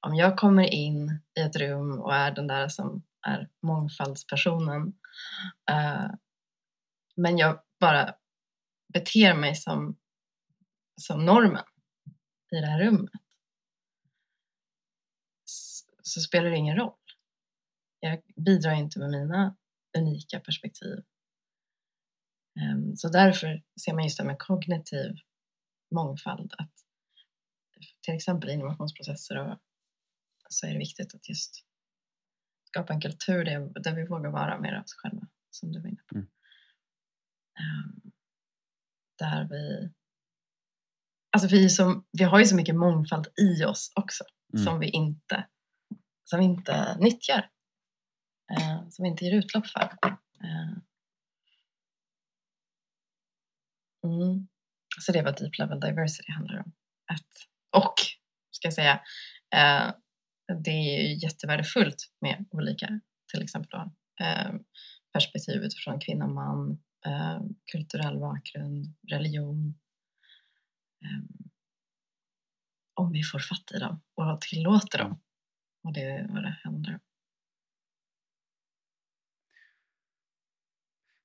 om 0.00 0.14
jag 0.14 0.38
kommer 0.38 0.64
in 0.64 1.20
i 1.38 1.40
ett 1.40 1.56
rum 1.56 2.00
och 2.00 2.14
är 2.14 2.30
den 2.30 2.46
där 2.46 2.68
som 2.68 3.02
är 3.26 3.48
mångfaldspersonen 3.62 4.92
eh, 5.70 6.10
men 7.16 7.38
jag 7.38 7.60
bara 7.80 8.14
beter 8.92 9.34
mig 9.34 9.54
som, 9.54 9.96
som 11.00 11.24
normen 11.24 11.64
i 12.50 12.60
det 12.60 12.66
här 12.66 12.80
rummet 12.80 13.10
så 16.02 16.20
spelar 16.20 16.50
det 16.50 16.56
ingen 16.56 16.76
roll. 16.76 16.94
Jag 18.00 18.22
bidrar 18.36 18.72
inte 18.72 18.98
med 18.98 19.10
mina 19.10 19.56
unika 19.98 20.40
perspektiv. 20.40 21.04
Ehm, 22.60 22.96
Så 22.96 23.08
därför 23.08 23.62
ser 23.84 23.94
man 23.94 24.04
just 24.04 24.18
det 24.18 24.24
med 24.24 24.38
kognitiv 24.38 25.16
mångfald 25.94 26.54
att 26.58 26.72
till 28.02 28.14
exempel 28.14 28.50
i 28.50 28.52
innovationsprocesser 28.52 29.58
så 30.48 30.66
är 30.66 30.72
det 30.72 30.78
viktigt 30.78 31.14
att 31.14 31.28
just 31.28 31.64
skapa 32.64 32.92
en 32.92 33.00
kultur 33.00 33.44
där, 33.44 33.94
vi 33.94 34.06
vågar 34.06 34.30
vara 34.30 34.60
mer 34.60 34.80
oss 34.80 34.94
själva, 34.94 35.26
som 35.50 35.72
du 35.72 35.80
var 35.80 35.88
inne 35.88 36.02
på. 36.06 36.14
Mm. 36.14 36.28
Ehm, 37.60 38.12
där 39.18 39.48
vi... 39.48 39.92
Alltså 41.30 41.48
vi, 41.48 41.70
som, 41.70 42.06
vi 42.12 42.24
har 42.24 42.38
ju 42.38 42.44
så 42.44 42.56
mycket 42.56 42.76
mångfald 42.76 43.26
i 43.36 43.64
oss 43.64 43.92
också 43.94 44.24
Mm. 44.54 44.64
som 44.64 44.78
vi 44.80 44.88
inte, 44.88 45.46
som 46.24 46.38
vi 46.38 46.44
inte 46.44 46.96
nyttjar. 47.00 47.50
Eh, 48.52 48.88
som 48.88 49.02
vi 49.02 49.08
inte 49.08 49.24
ger 49.24 49.34
utlopp 49.34 49.66
för. 49.66 49.98
Eh, 50.44 50.78
mm. 54.04 54.48
Så 55.00 55.12
det 55.12 55.18
är 55.18 55.24
vad 55.24 55.38
Deep 55.38 55.58
Level 55.58 55.80
Diversity 55.80 56.32
handlar 56.32 56.58
om. 56.58 56.72
Att, 57.12 57.26
och, 57.76 57.94
ska 58.50 58.66
jag 58.66 58.74
säga, 58.74 59.00
eh, 59.54 59.92
det 60.64 60.70
är 60.70 61.02
ju 61.02 61.14
jättevärdefullt 61.14 62.12
med 62.20 62.44
olika, 62.50 63.00
till 63.32 63.42
exempel 63.42 63.70
då, 63.70 63.92
eh, 64.24 64.52
perspektiv 65.12 65.62
utifrån 65.62 66.00
kvinna, 66.00 66.26
man, 66.26 66.82
eh, 67.06 67.40
kulturell 67.72 68.18
bakgrund, 68.18 68.86
religion. 69.10 69.78
Eh, 71.04 71.48
om 72.94 73.12
vi 73.12 73.22
får 73.22 73.38
fatt 73.38 73.72
i 73.74 73.78
dem 73.78 74.00
och 74.14 74.40
tillåter 74.40 74.98
dem. 74.98 75.20
Och 75.84 75.92
det 75.92 76.02
är 76.02 76.28
vad 76.28 76.42
det 76.42 76.58
handlar 76.62 76.92
om. 76.92 77.00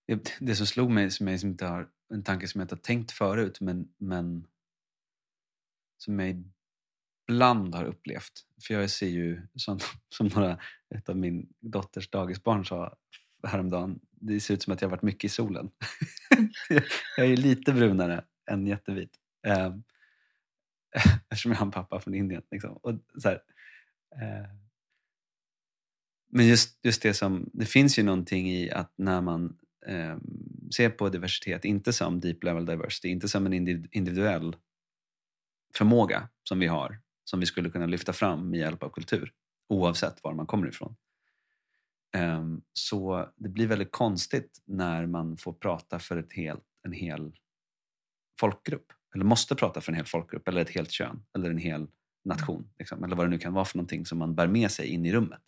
Det, 0.07 0.37
det 0.39 0.55
som 0.55 0.67
slog 0.67 0.91
mig, 0.91 1.11
som 1.11 1.27
jag 1.27 1.39
som 1.39 1.49
inte 1.49 1.65
har, 1.65 1.89
en 2.13 2.23
tanke 2.23 2.47
som 2.47 2.59
jag 2.59 2.65
inte 2.65 2.75
har 2.75 2.79
tänkt 2.79 3.11
förut 3.11 3.61
men, 3.61 3.87
men 3.97 4.47
som 5.97 6.19
jag 6.19 6.43
ibland 7.27 7.75
har 7.75 7.83
upplevt. 7.83 8.31
För 8.67 8.73
jag 8.73 8.89
ser 8.89 9.07
ju, 9.07 9.41
som, 9.55 9.79
som 10.09 10.27
några, 10.27 10.59
ett 10.95 11.09
av 11.09 11.17
min 11.17 11.53
dotters 11.59 12.09
dagisbarn 12.09 12.65
sa 12.65 12.97
häromdagen, 13.47 13.99
det 14.11 14.39
ser 14.39 14.53
ut 14.53 14.63
som 14.63 14.73
att 14.73 14.81
jag 14.81 14.89
har 14.89 14.91
varit 14.91 15.03
mycket 15.03 15.23
i 15.23 15.29
solen. 15.29 15.71
jag 17.17 17.25
är 17.25 17.29
ju 17.29 17.35
lite 17.35 17.73
brunare 17.73 18.25
än 18.51 18.67
jättevit. 18.67 19.17
Eh, 19.47 19.75
eftersom 21.29 21.51
jag 21.51 21.59
har 21.59 21.65
en 21.65 21.71
pappa 21.71 21.99
från 21.99 22.15
Indien. 22.15 22.41
Liksom. 22.51 22.77
Och 22.77 22.99
så 23.17 23.29
här, 23.29 23.41
eh, 24.21 24.49
men 26.29 26.47
just, 26.47 26.85
just 26.85 27.01
det 27.01 27.13
som, 27.13 27.49
det 27.53 27.65
finns 27.65 27.99
ju 27.99 28.03
någonting 28.03 28.51
i 28.51 28.71
att 28.71 28.93
när 28.95 29.21
man 29.21 29.57
eh, 29.87 30.17
se 30.71 30.89
på 30.89 31.09
diversitet, 31.09 31.65
inte 31.65 31.93
som 31.93 32.19
deep 32.19 32.43
level 32.43 32.65
diversity, 32.65 33.09
inte 33.09 33.27
som 33.27 33.45
en 33.45 33.53
indiv- 33.53 33.87
individuell 33.91 34.55
förmåga 35.75 36.29
som 36.43 36.59
vi 36.59 36.67
har, 36.67 37.01
som 37.23 37.39
vi 37.39 37.45
skulle 37.45 37.69
kunna 37.69 37.85
lyfta 37.85 38.13
fram 38.13 38.49
med 38.49 38.59
hjälp 38.59 38.83
av 38.83 38.89
kultur, 38.89 39.33
oavsett 39.69 40.23
var 40.23 40.33
man 40.33 40.47
kommer 40.47 40.67
ifrån. 40.67 40.95
Eh, 42.15 42.43
så 42.73 43.29
det 43.35 43.49
blir 43.49 43.67
väldigt 43.67 43.91
konstigt 43.91 44.61
när 44.65 45.05
man 45.05 45.37
får 45.37 45.53
prata 45.53 45.99
för 45.99 46.17
ett 46.17 46.33
helt, 46.33 46.63
en 46.83 46.93
hel 46.93 47.31
folkgrupp. 48.39 48.85
Eller 49.15 49.25
måste 49.25 49.55
prata 49.55 49.81
för 49.81 49.91
en 49.91 49.95
hel 49.95 50.05
folkgrupp, 50.05 50.47
eller 50.47 50.61
ett 50.61 50.69
helt 50.69 50.91
kön, 50.91 51.25
eller 51.35 51.49
en 51.49 51.57
hel 51.57 51.87
nation. 52.25 52.69
Liksom, 52.79 53.03
eller 53.03 53.15
vad 53.15 53.25
det 53.25 53.29
nu 53.29 53.37
kan 53.37 53.53
vara 53.53 53.65
för 53.65 53.77
någonting 53.77 54.05
som 54.05 54.17
man 54.17 54.35
bär 54.35 54.47
med 54.47 54.71
sig 54.71 54.87
in 54.87 55.05
i 55.05 55.13
rummet. 55.13 55.41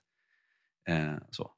Eh, 0.88 1.15
så. 1.32 1.52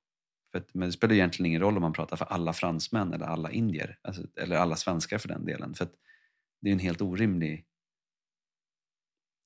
För 0.51 0.59
att, 0.59 0.73
men 0.73 0.87
det 0.87 0.93
spelar 0.93 1.13
egentligen 1.13 1.45
ingen 1.45 1.61
roll 1.61 1.75
om 1.75 1.81
man 1.81 1.93
pratar 1.93 2.17
för 2.17 2.25
alla 2.25 2.53
fransmän 2.53 3.13
eller 3.13 3.25
alla 3.25 3.51
indier, 3.51 3.99
alltså, 4.01 4.27
eller 4.35 4.55
alla 4.55 4.75
svenskar 4.75 5.17
för 5.17 5.27
den 5.27 5.45
delen. 5.45 5.73
För 5.73 5.87
det 6.61 6.69
är 6.69 6.73
en 6.73 6.79
helt 6.79 7.01
orimlig 7.01 7.65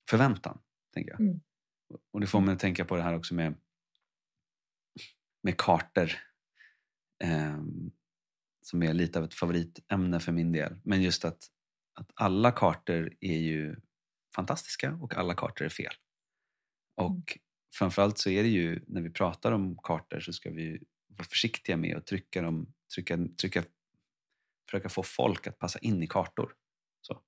förväntan, 0.10 0.60
tänker 0.94 1.12
jag. 1.12 1.20
Mm. 1.20 1.42
Och 2.12 2.22
det 2.22 2.28
får 2.28 2.42
mig 2.42 2.54
att 2.54 2.60
tänka 2.60 2.86
på 2.86 2.96
det 2.96 3.04
här 3.04 3.16
också 3.16 3.36
med, 3.36 3.56
med 5.44 5.58
kartor. 5.58 6.12
Eh, 7.24 7.62
som 8.62 8.84
är 8.84 8.94
lite 8.94 9.20
av 9.20 9.26
ett 9.26 9.34
favoritämne 9.34 10.20
för 10.20 10.32
min 10.32 10.52
del. 10.52 10.76
Men 10.84 11.02
just 11.02 11.26
att, 11.26 11.48
att 12.00 12.12
alla 12.16 12.52
kartor 12.52 13.14
är 13.20 13.38
ju 13.38 13.76
fantastiska 14.36 14.94
och 15.02 15.16
alla 15.16 15.34
kartor 15.34 15.66
är 15.66 15.70
fel. 15.70 15.94
Och 16.96 17.10
mm. 17.10 17.24
framförallt 17.76 18.18
så 18.18 18.30
är 18.30 18.44
det 18.44 18.50
ju, 18.50 18.84
när 18.88 19.02
vi 19.02 19.10
pratar 19.10 19.52
om 19.52 19.78
kartor 19.78 20.20
så 20.20 20.34
ska 20.34 20.52
vi 20.52 20.84
vara 21.22 21.30
försiktiga 21.30 21.78
med 21.78 21.98
att 21.98 22.06
trycka 22.06 22.42
dem, 22.42 22.74
trycka, 22.96 23.18
trycka, 23.42 23.64
försöka 24.70 24.90
få 24.90 25.04
folk 25.04 25.48
att 25.48 25.60
passa 25.60 25.80
in 25.80 26.04
i 26.04 26.08
kartor. 26.08 26.56
Så. 27.02 27.22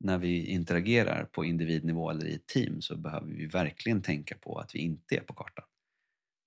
När 0.00 0.18
vi 0.18 0.46
interagerar 0.46 1.24
på 1.24 1.44
individnivå 1.44 2.10
eller 2.10 2.26
i 2.26 2.34
ett 2.34 2.46
team 2.46 2.82
så 2.82 2.96
behöver 2.96 3.26
vi 3.26 3.46
verkligen 3.46 4.02
tänka 4.02 4.38
på 4.38 4.58
att 4.58 4.74
vi 4.74 4.78
inte 4.78 5.16
är 5.16 5.20
på 5.20 5.34
kartan. 5.34 5.64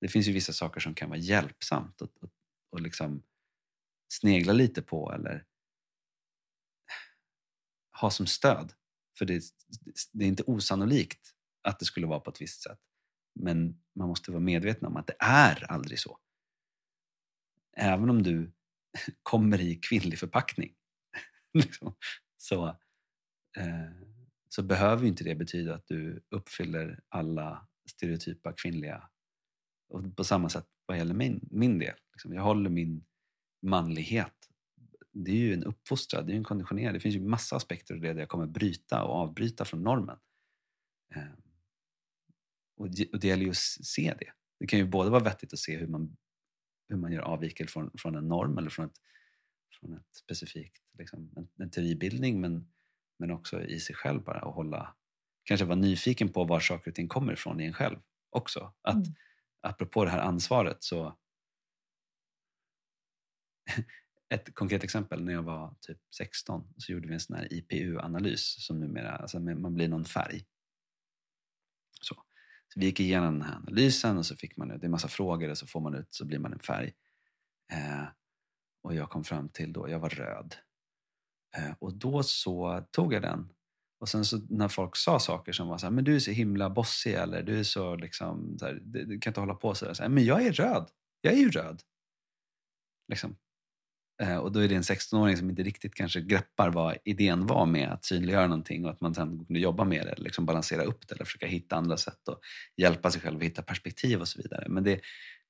Det 0.02 0.08
finns 0.08 0.28
ju 0.28 0.32
vissa 0.32 0.54
saker 0.54 0.80
som 0.80 0.96
kan 0.96 1.10
vara 1.10 1.20
hjälpsamt 1.20 2.02
att, 2.02 2.24
att, 2.24 2.32
att 2.76 2.82
liksom 2.82 3.24
snegla 4.08 4.54
lite 4.54 4.82
på 4.82 5.12
eller 5.12 5.46
ha 8.02 8.12
som 8.12 8.28
stöd. 8.28 8.74
För 9.18 9.26
det, 9.26 9.44
det 10.12 10.26
är 10.26 10.28
inte 10.28 10.44
osannolikt 10.44 11.34
att 11.62 11.80
det 11.80 11.86
skulle 11.86 12.08
vara 12.08 12.20
på 12.20 12.30
ett 12.30 12.42
visst 12.42 12.62
sätt. 12.62 12.80
Men 13.40 13.82
man 13.94 14.08
måste 14.08 14.32
vara 14.32 14.42
medveten 14.42 14.88
om 14.88 14.98
att 14.98 15.08
det 15.08 15.16
är 15.20 15.72
aldrig 15.72 16.00
så. 16.00 16.20
Även 17.76 18.10
om 18.10 18.24
du 18.24 18.52
kommer 19.24 19.62
i 19.62 19.76
kvinnlig 19.76 20.20
förpackning 20.20 20.74
liksom, 21.54 21.96
så, 22.38 22.68
eh, 23.58 23.92
så 24.50 24.64
behöver 24.64 25.08
inte 25.08 25.24
det 25.24 25.36
betyda 25.36 25.76
att 25.76 25.88
du 25.88 26.24
uppfyller 26.30 27.00
alla 27.10 27.68
stereotypa 27.90 28.54
kvinnliga 28.54 29.10
och 29.90 30.16
på 30.16 30.24
samma 30.24 30.50
sätt 30.50 30.68
vad 30.86 30.98
gäller 30.98 31.14
min, 31.14 31.48
min 31.52 31.80
del. 31.80 31.96
Liksom, 32.14 32.34
jag 32.34 32.42
håller 32.42 32.70
min 32.70 33.06
manlighet 33.62 34.46
det 35.16 35.32
är 35.32 35.36
ju 35.36 35.54
en 35.54 35.64
uppfostrad, 35.64 36.28
det 36.28 36.34
är 36.34 36.38
en 36.38 36.44
konditionerad. 36.44 36.96
Det 36.96 37.00
finns 37.00 37.16
ju 37.16 37.22
massa 37.22 37.56
aspekter 37.56 37.94
av 37.94 38.02
det 38.02 38.14
där 38.14 38.20
jag 38.20 38.30
kommer 38.30 38.48
bryta 38.48 39.04
och 39.04 39.16
avbryta 39.16 39.66
från 39.66 39.84
normen. 39.84 40.18
Eh, 41.16 41.24
och 42.78 42.90
det 42.90 43.24
gäller 43.24 43.44
ju 43.44 43.50
att 43.50 43.58
se 43.86 44.16
det. 44.20 44.32
Det 44.60 44.68
kan 44.68 44.80
ju 44.80 44.86
både 44.86 45.10
vara 45.10 45.24
vettigt 45.24 45.54
att 45.54 45.60
se 45.60 45.78
hur 45.78 45.88
man, 45.88 46.18
hur 46.88 46.98
man 46.98 47.12
gör 47.12 47.22
avvikelser 47.22 47.72
från, 47.72 47.92
från 47.98 48.16
en 48.16 48.28
norm 48.28 48.58
eller 48.58 48.70
från 48.70 48.86
ett, 48.86 48.98
från 49.80 49.94
ett 49.94 50.16
specifikt, 50.16 50.84
liksom, 50.98 51.32
en, 51.36 51.48
en 51.60 51.70
teoribildning 51.70 52.42
men, 52.42 52.68
men 53.20 53.32
också 53.32 53.64
i 53.64 53.80
sig 53.80 53.96
själv 53.96 54.24
bara 54.24 54.42
och 54.42 54.54
hålla, 54.54 54.96
kanske 55.44 55.66
vara 55.66 55.76
nyfiken 55.76 56.30
på 56.30 56.44
var 56.44 56.60
saker 56.60 56.92
och 56.92 56.96
ting 56.96 57.08
kommer 57.08 57.34
ifrån 57.34 57.62
i 57.62 57.66
en 57.66 57.74
själv 57.74 58.00
också. 58.30 58.74
Att, 58.82 58.96
mm. 58.96 59.16
Apropå 59.62 60.06
det 60.06 60.12
här 60.12 60.20
ansvaret 60.20 60.84
så 60.84 61.18
ett 64.30 64.56
konkret 64.56 64.84
exempel, 64.84 65.24
när 65.24 65.34
jag 65.34 65.44
var 65.44 65.76
typ 65.82 65.98
16 66.18 66.74
så 66.78 66.92
gjorde 66.92 67.08
vi 67.08 67.14
en 67.14 67.20
sån 67.20 67.36
här 67.36 67.54
IPU-analys 67.54 68.66
som 68.66 68.80
numera, 68.80 69.12
alltså 69.12 69.40
man 69.40 69.74
blir 69.74 69.88
någon 69.88 70.06
färg. 70.06 70.46
Så. 72.74 72.80
vi 72.80 72.86
gick 72.86 73.00
igenom 73.00 73.40
den 73.40 73.50
här 73.50 73.56
analysen 73.56 74.18
och 74.18 74.26
så 74.26 74.36
fick 74.36 74.58
man 74.58 74.72
ut, 74.72 74.82
det 74.82 74.88
är 74.88 74.90
massa 74.90 75.08
frågor 75.08 75.50
och 75.50 75.58
så 75.58 75.68
får 75.68 75.80
man 75.80 75.96
ut, 75.96 76.14
så 76.14 76.26
blir 76.26 76.40
man 76.40 76.54
en 76.54 76.60
färg. 76.60 76.94
Eh, 77.72 78.06
och 78.84 78.96
jag 78.96 79.10
kom 79.10 79.24
fram 79.24 79.50
till 79.50 79.74
då, 79.74 79.90
jag 79.90 80.00
var 80.00 80.10
röd. 80.10 80.56
Eh, 81.58 81.72
och 81.80 81.94
då 81.94 82.24
så 82.24 82.88
tog 82.92 83.14
jag 83.14 83.22
den 83.22 83.50
och 84.00 84.10
sen 84.10 84.26
så 84.26 84.38
när 84.50 84.68
folk 84.68 84.96
sa 84.96 85.20
saker 85.20 85.52
som 85.52 85.68
var 85.68 85.78
så 85.78 85.86
här, 85.86 85.92
men 85.92 86.04
du 86.04 86.16
är 86.16 86.20
så 86.20 86.32
himla 86.32 86.70
bossig 86.70 87.14
eller 87.14 87.44
du 87.44 87.60
är 87.60 87.64
så 87.64 87.96
liksom, 87.96 88.58
så 88.60 88.66
här, 88.66 88.82
du, 88.84 89.06
du, 89.06 89.20
kan 89.20 89.32
inte 89.32 89.40
hålla 89.40 89.56
på 89.56 89.76
sådär. 89.76 89.94
Så 89.94 90.04
här, 90.04 90.10
men 90.10 90.26
jag 90.26 90.46
är 90.46 90.52
röd. 90.52 90.90
Jag 91.22 91.34
är 91.34 91.38
ju 91.38 91.50
röd. 91.50 91.82
Liksom. 93.08 93.36
Eh, 94.22 94.38
och 94.38 94.52
då 94.52 94.60
är 94.60 94.68
det 94.68 94.76
en 94.76 94.82
16-åring 94.82 95.38
som 95.38 95.50
inte 95.50 95.64
riktigt 95.64 95.96
kanske 95.96 96.22
greppar 96.22 96.70
vad 96.70 96.98
idén 97.04 97.46
var 97.46 97.66
med 97.66 97.92
att 97.92 98.06
synliggöra 98.06 98.48
någonting 98.48 98.86
och 98.86 98.92
att 98.92 99.02
man 99.02 99.16
sen 99.16 99.46
kunde 99.46 99.60
jobba 99.60 99.84
med 99.84 100.06
det, 100.06 100.22
liksom 100.22 100.46
balansera 100.46 100.84
upp 100.84 101.08
det 101.08 101.16
eller 101.16 101.26
försöka 101.26 101.48
hitta 101.48 101.76
andra 101.76 101.98
sätt 101.98 102.30
att 102.30 102.40
hjälpa 102.78 103.12
sig 103.12 103.22
själv 103.22 103.38
att 103.38 103.44
hitta 103.44 103.62
perspektiv 103.62 104.22
och 104.22 104.28
så 104.28 104.42
vidare. 104.42 104.66
Men 104.70 104.84
det, 104.84 105.02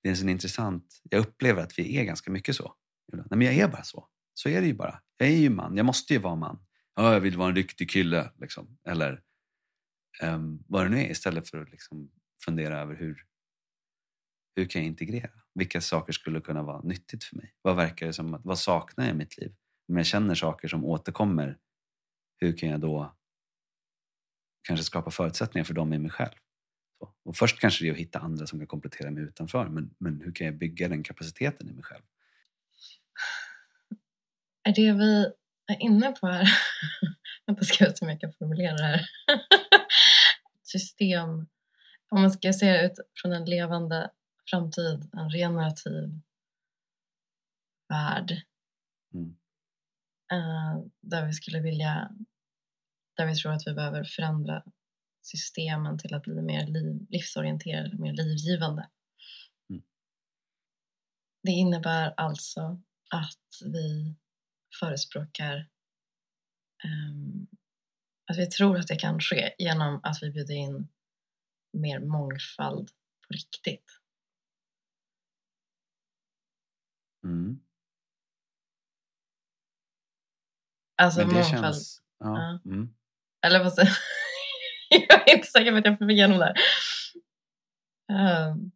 det 0.03 0.09
är 0.09 0.11
en 0.11 0.17
sån 0.17 0.29
intressant, 0.29 1.01
jag 1.09 1.19
upplever 1.19 1.63
att 1.63 1.79
vi 1.79 1.97
är 1.97 2.03
ganska 2.03 2.31
mycket 2.31 2.55
så. 2.55 2.73
Nej 3.13 3.25
men 3.29 3.41
jag 3.41 3.55
är 3.55 3.67
bara 3.67 3.83
så. 3.83 4.07
Så 4.33 4.49
är 4.49 4.61
det 4.61 4.67
ju 4.67 4.73
bara. 4.73 4.99
Jag 5.17 5.29
är 5.29 5.37
ju 5.37 5.49
man, 5.49 5.77
jag 5.77 5.85
måste 5.85 6.13
ju 6.13 6.19
vara 6.19 6.35
man. 6.35 6.59
Ja, 6.95 7.13
jag 7.13 7.19
vill 7.19 7.37
vara 7.37 7.49
en 7.49 7.55
riktig 7.55 7.89
kille. 7.89 8.31
Liksom. 8.41 8.77
Eller 8.87 9.21
um, 10.23 10.63
vad 10.67 10.85
det 10.85 10.89
nu 10.89 10.99
är 10.99 11.11
istället 11.11 11.49
för 11.49 11.61
att 11.61 11.71
liksom 11.71 12.11
fundera 12.45 12.79
över 12.79 12.95
hur, 12.95 13.17
hur 14.55 14.65
kan 14.65 14.81
jag 14.81 14.87
integrera? 14.87 15.31
Vilka 15.53 15.81
saker 15.81 16.13
skulle 16.13 16.41
kunna 16.41 16.63
vara 16.63 16.81
nyttigt 16.81 17.23
för 17.23 17.35
mig? 17.35 17.53
Vad 17.61 17.75
verkar 17.75 18.05
det 18.05 18.13
som? 18.13 18.41
Vad 18.43 18.59
saknar 18.59 19.05
jag 19.05 19.13
i 19.13 19.17
mitt 19.17 19.37
liv? 19.37 19.55
Om 19.87 19.97
jag 19.97 20.05
känner 20.05 20.35
saker 20.35 20.67
som 20.67 20.85
återkommer, 20.85 21.57
hur 22.37 22.57
kan 22.57 22.69
jag 22.69 22.79
då 22.79 23.15
kanske 24.67 24.83
skapa 24.83 25.11
förutsättningar 25.11 25.65
för 25.65 25.73
dem 25.73 25.93
i 25.93 25.99
mig 25.99 26.11
själv? 26.11 26.35
Så. 26.99 27.13
Och 27.23 27.35
först 27.35 27.59
kanske 27.59 27.85
det 27.85 27.89
är 27.89 27.91
att 27.91 27.99
hitta 27.99 28.19
andra 28.19 28.47
som 28.47 28.59
kan 28.59 28.67
komplettera 28.67 29.11
mig 29.11 29.23
utanför, 29.23 29.67
men, 29.67 29.95
men 29.99 30.21
hur 30.21 30.31
kan 30.31 30.47
jag 30.47 30.57
bygga 30.57 30.87
den 30.87 31.03
kapaciteten 31.03 31.69
i 31.69 31.73
mig 31.73 31.83
själv? 31.83 32.03
Är 34.63 34.73
det 34.75 34.93
vi 34.93 35.25
är 35.67 35.81
inne 35.81 36.11
på 36.11 36.27
här, 36.27 36.49
vänta 37.45 37.63
ska 37.63 37.83
jag 37.83 37.97
se 37.97 38.05
om 38.05 38.09
jag 38.09 38.21
kan 38.21 38.33
formulera 38.33 38.73
det 38.73 38.83
här, 38.83 39.05
system, 40.63 41.29
om 42.09 42.21
man 42.21 42.31
ska 42.31 42.53
se 42.53 42.71
det 42.71 42.85
ut 42.85 42.99
från 43.21 43.31
en 43.31 43.45
levande 43.45 44.11
framtid, 44.49 45.09
en 45.13 45.29
regenerativ 45.29 46.21
värld. 47.89 48.41
Mm. 49.13 49.37
Uh, 50.33 50.85
där 51.01 51.25
vi 51.25 51.33
skulle 51.33 51.59
vilja, 51.59 52.11
där 53.17 53.25
vi 53.25 53.35
tror 53.35 53.51
att 53.51 53.67
vi 53.67 53.73
behöver 53.73 54.03
förändra 54.03 54.63
systemen 55.21 55.97
till 55.97 56.13
att 56.13 56.23
bli 56.23 56.41
mer 56.41 56.67
liv, 56.67 57.07
livsorienterade, 57.09 57.97
mer 57.97 58.13
livgivande. 58.13 58.89
Mm. 59.69 59.83
Det 61.43 61.51
innebär 61.51 62.13
alltså 62.17 62.81
att 63.11 63.71
vi 63.73 64.15
förespråkar 64.79 65.69
um, 66.83 67.47
att 68.31 68.37
vi 68.37 68.47
tror 68.47 68.79
att 68.79 68.87
det 68.87 68.95
kan 68.95 69.19
ske 69.19 69.55
genom 69.57 69.99
att 70.03 70.23
vi 70.23 70.31
bjuder 70.31 70.53
in 70.53 70.87
mer 71.73 71.99
mångfald 71.99 72.89
på 73.27 73.33
riktigt. 73.33 73.99
Mm. 77.25 77.59
Alltså 80.97 81.19
Men 81.19 81.29
det 81.29 81.33
mångfald. 81.33 81.63
Känns, 81.63 82.01
ja. 82.19 82.59
ja. 82.63 82.71
Mm. 82.71 82.89
Eller 83.45 83.63
vad 83.63 83.73
säger 83.73 83.97
Jag 84.89 85.29
är 85.29 85.35
inte 85.35 85.47
säker 85.47 85.71
på 85.71 85.77
att 85.77 85.85
jag 85.85 85.97
får 85.97 86.11
igenom 86.11 86.39
det 86.39 86.55
um. 88.09 88.71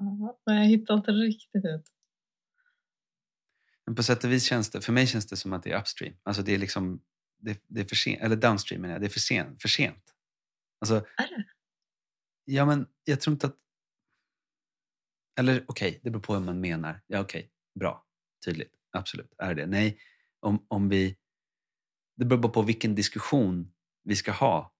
uh, 0.00 0.54
jag 0.54 0.64
hittar 0.64 0.94
inte 0.94 1.12
riktigt 1.12 1.64
ut. 1.64 1.90
Men 3.86 3.94
på 3.94 4.02
sätt 4.02 4.24
och 4.24 4.32
vis 4.32 4.44
känns 4.44 4.70
det, 4.70 4.80
för 4.80 4.92
mig 4.92 5.06
känns 5.06 5.26
det 5.26 5.36
som 5.36 5.52
att 5.52 5.62
det 5.62 5.72
är 5.72 5.80
upstream. 5.80 6.14
Alltså 6.22 6.42
det 6.42 6.54
är 6.54 6.58
liksom, 6.58 7.02
det, 7.38 7.62
det 7.66 7.80
är 7.80 7.84
för 7.84 7.96
sent, 7.96 8.22
eller 8.22 8.36
downstream 8.36 8.82
menar 8.82 8.94
jag, 8.94 9.02
det 9.02 9.06
är 9.06 9.10
för 9.10 9.20
sent. 9.20 9.62
För 9.62 9.68
sent. 9.68 10.14
Alltså, 10.80 10.94
är 10.94 11.28
det? 11.28 11.44
Ja 12.44 12.66
men 12.66 12.86
jag 13.04 13.20
tror 13.20 13.32
inte 13.32 13.46
att 13.46 13.56
eller 15.38 15.64
okej, 15.68 15.88
okay, 15.88 16.00
det 16.02 16.10
beror 16.10 16.22
på 16.22 16.34
hur 16.34 16.40
man 16.40 16.60
menar. 16.60 17.02
Ja 17.06 17.20
okej, 17.20 17.38
okay, 17.38 17.50
bra, 17.78 18.06
tydligt, 18.44 18.72
absolut. 18.92 19.34
Är 19.38 19.54
det 19.54 19.66
Nej, 19.66 19.98
om, 20.40 20.66
om 20.68 20.88
vi... 20.88 21.16
Det 22.16 22.24
beror 22.24 22.40
bara 22.40 22.52
på 22.52 22.62
vilken 22.62 22.94
diskussion 22.94 23.72
vi 24.02 24.16
ska 24.16 24.32
ha 24.32 24.74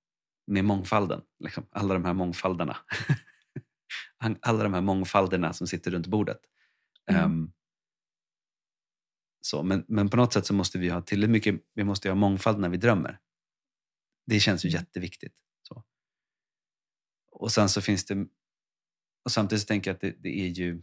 med 0.46 0.64
mångfalden. 0.64 1.22
Liksom. 1.38 1.66
Alla 1.70 1.94
de 1.94 2.04
här 2.04 2.14
mångfalderna. 2.14 2.76
Alla 4.40 4.62
de 4.62 4.74
här 4.74 4.80
mångfalderna 4.80 5.52
som 5.52 5.66
sitter 5.66 5.90
runt 5.90 6.06
bordet. 6.06 6.40
Mm. 7.10 7.24
Um, 7.24 7.52
så, 9.40 9.62
men, 9.62 9.84
men 9.88 10.10
på 10.10 10.16
något 10.16 10.32
sätt 10.32 10.46
så 10.46 10.54
måste 10.54 10.78
vi 10.78 10.88
ha 10.88 11.02
tillräckligt 11.02 11.30
mycket, 11.30 11.66
vi 11.74 11.84
måste 11.84 12.08
ha 12.08 12.14
mångfald 12.14 12.58
när 12.58 12.68
vi 12.68 12.76
drömmer. 12.76 13.18
Det 14.26 14.40
känns 14.40 14.64
ju 14.64 14.68
mm. 14.68 14.80
jätteviktigt. 14.80 15.34
Så. 15.62 15.84
och 17.32 17.52
sen 17.52 17.68
så 17.68 17.80
finns 17.80 18.04
det... 18.04 18.26
Och 19.24 19.32
samtidigt 19.32 19.62
så 19.62 19.66
tänker 19.66 19.90
jag 19.90 19.94
att 19.94 20.00
det, 20.00 20.16
det 20.22 20.40
är 20.40 20.48
ju... 20.48 20.82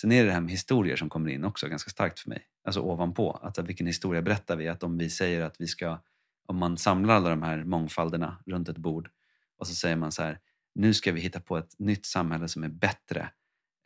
Sen 0.00 0.12
är 0.12 0.20
det 0.20 0.28
det 0.28 0.32
här 0.32 0.40
med 0.40 0.50
historier 0.50 0.96
som 0.96 1.08
kommer 1.08 1.30
in 1.30 1.44
också 1.44 1.68
ganska 1.68 1.90
starkt 1.90 2.18
för 2.18 2.28
mig. 2.28 2.46
Alltså 2.64 2.80
ovanpå. 2.80 3.32
Att 3.32 3.58
vilken 3.58 3.86
historia 3.86 4.22
berättar 4.22 4.56
vi? 4.56 4.68
Att 4.68 4.82
om 4.82 4.98
vi 4.98 5.10
säger 5.10 5.40
att 5.40 5.60
vi 5.60 5.66
ska... 5.66 6.02
Om 6.46 6.56
man 6.56 6.76
samlar 6.76 7.14
alla 7.14 7.30
de 7.30 7.42
här 7.42 7.64
mångfalderna 7.64 8.42
runt 8.46 8.68
ett 8.68 8.78
bord 8.78 9.10
och 9.58 9.66
så 9.66 9.74
säger 9.74 9.96
man 9.96 10.12
så 10.12 10.22
här, 10.22 10.40
nu 10.74 10.94
ska 10.94 11.12
vi 11.12 11.20
hitta 11.20 11.40
på 11.40 11.56
ett 11.56 11.78
nytt 11.78 12.06
samhälle 12.06 12.48
som 12.48 12.64
är 12.64 12.68
bättre 12.68 13.30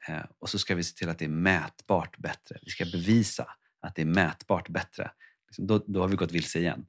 eh, 0.08 0.24
och 0.38 0.48
så 0.48 0.58
ska 0.58 0.74
vi 0.74 0.82
se 0.82 0.96
till 0.96 1.08
att 1.08 1.18
det 1.18 1.24
är 1.24 1.28
mätbart 1.28 2.18
bättre. 2.18 2.58
Vi 2.62 2.70
ska 2.70 2.84
bevisa 2.84 3.46
att 3.80 3.94
det 3.94 4.02
är 4.02 4.06
mätbart 4.06 4.68
bättre. 4.68 5.10
Liksom, 5.46 5.66
då, 5.66 5.84
då 5.86 6.00
har 6.00 6.08
vi 6.08 6.16
gått 6.16 6.32
vilse 6.32 6.58
igen. 6.58 6.86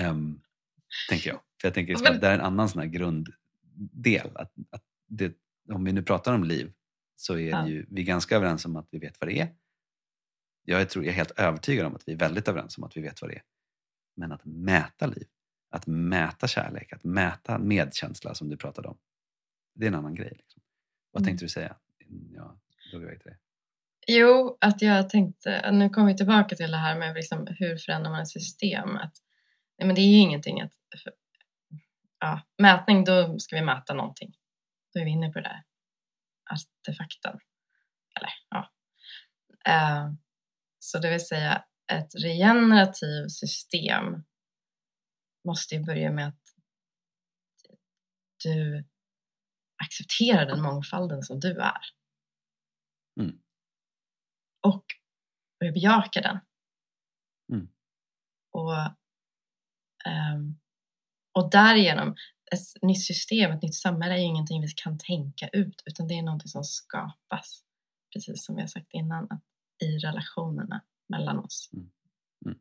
Um, 0.00 0.40
tänker 1.10 1.30
jag. 1.30 1.40
För 1.60 1.68
jag 1.68 1.74
tänker 1.74 1.94
att 1.94 2.20
det 2.20 2.28
är 2.28 2.34
en 2.34 2.40
annan 2.40 2.68
sån 2.68 2.80
här 2.80 2.88
grunddel. 2.88 4.30
Att, 4.34 4.52
att 4.70 4.84
det, 5.06 5.36
om 5.72 5.84
vi 5.84 5.92
nu 5.92 6.02
pratar 6.02 6.34
om 6.34 6.44
liv 6.44 6.72
så 7.16 7.34
är 7.34 7.50
ja. 7.50 7.68
ju, 7.68 7.86
vi 7.90 8.00
är 8.00 8.06
ganska 8.06 8.36
överens 8.36 8.64
om 8.64 8.76
att 8.76 8.88
vi 8.90 8.98
vet 8.98 9.20
vad 9.20 9.28
det 9.28 9.40
är. 9.40 9.54
Jag 10.64 10.80
är, 10.80 10.84
tror, 10.84 11.04
jag 11.04 11.12
är 11.12 11.16
helt 11.16 11.38
övertygad 11.38 11.86
om 11.86 11.94
att 11.94 12.08
vi 12.08 12.12
är 12.12 12.16
väldigt 12.16 12.48
överens 12.48 12.78
om 12.78 12.84
att 12.84 12.96
vi 12.96 13.00
vet 13.00 13.22
vad 13.22 13.30
det 13.30 13.34
är. 13.34 13.42
Men 14.16 14.32
att 14.32 14.44
mäta 14.44 15.06
liv, 15.06 15.26
att 15.70 15.86
mäta 15.86 16.48
kärlek, 16.48 16.92
att 16.92 17.04
mäta 17.04 17.58
medkänsla 17.58 18.34
som 18.34 18.48
du 18.48 18.56
pratade 18.56 18.88
om. 18.88 18.98
Det 19.74 19.84
är 19.84 19.88
en 19.88 19.94
annan 19.94 20.14
grej. 20.14 20.32
Liksom. 20.38 20.62
Vad 21.10 21.20
mm. 21.20 21.26
tänkte 21.26 21.44
du 21.44 21.48
säga? 21.48 21.76
Ja, 22.32 22.56
drog 22.90 23.02
iväg 23.02 23.20
till 23.22 23.30
det. 23.30 23.38
Jo, 24.06 24.58
att 24.60 24.82
jag 24.82 25.10
tänkte, 25.10 25.72
nu 25.72 25.88
kommer 25.88 26.08
vi 26.08 26.16
tillbaka 26.16 26.56
till 26.56 26.70
det 26.70 26.76
här 26.76 26.98
med 26.98 27.14
liksom 27.14 27.46
hur 27.58 27.76
förändrar 27.76 28.10
man 28.10 28.22
ett 28.22 28.28
system. 28.28 28.96
Att, 28.96 29.14
nej 29.78 29.86
men 29.86 29.94
det 29.94 30.00
är 30.00 30.10
ju 30.12 30.18
ingenting 30.18 30.60
att, 30.60 30.72
ja, 32.20 32.40
mätning, 32.58 33.04
då 33.04 33.38
ska 33.38 33.56
vi 33.56 33.62
mäta 33.62 33.94
någonting. 33.94 34.34
Då 34.94 35.00
är 35.00 35.04
vi 35.04 35.10
inne 35.10 35.32
på 35.32 35.40
det 35.40 35.48
där 35.48 35.64
artefakten. 36.50 37.38
Eller, 38.16 38.30
ja. 38.48 38.70
Uh, 39.68 40.14
så 40.78 40.98
det 40.98 41.10
vill 41.10 41.26
säga 41.26 41.64
ett 41.92 42.14
regenerativt 42.14 43.32
system 43.32 44.24
måste 45.44 45.74
ju 45.74 45.84
börja 45.84 46.10
med 46.10 46.28
att 46.28 46.40
du 48.44 48.84
accepterar 49.84 50.46
den 50.46 50.62
mångfalden 50.62 51.22
som 51.22 51.40
du 51.40 51.60
är. 51.60 51.80
Mm. 53.20 53.42
Och 54.60 54.84
börja 55.60 55.72
bejaka 55.72 56.20
den. 56.20 56.40
Mm. 57.52 57.68
Och, 58.50 58.72
um, 60.06 60.60
och 61.32 61.50
därigenom, 61.50 62.16
ett 62.54 62.82
nytt 62.82 63.04
system, 63.04 63.52
ett 63.52 63.62
nytt 63.62 63.74
samhälle 63.74 64.14
är 64.14 64.18
ju 64.18 64.24
ingenting 64.24 64.62
vi 64.62 64.68
kan 64.68 64.98
tänka 64.98 65.48
ut 65.48 65.82
utan 65.86 66.08
det 66.08 66.14
är 66.14 66.22
någonting 66.22 66.48
som 66.48 66.64
skapas. 66.64 67.64
Precis 68.14 68.44
som 68.44 68.54
vi 68.54 68.60
har 68.60 68.68
sagt 68.68 68.86
innan, 68.90 69.24
att 69.30 69.42
i 69.82 69.98
relationerna 69.98 70.82
mellan 71.08 71.38
oss. 71.38 71.70
Mm. 71.72 71.90
Mm. 72.46 72.58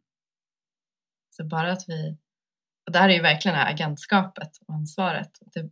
Så 1.30 1.46
bara 1.46 1.72
att 1.72 1.90
vi, 1.90 2.18
och 2.86 2.92
där 2.92 3.10
är 3.10 3.14
ju 3.14 3.22
verkligen 3.22 3.58
det 3.58 3.64
här 3.64 3.74
agentskapet 3.74 4.58
och 4.68 4.74
ansvaret, 4.74 5.38
att 5.46 5.54
det, 5.54 5.70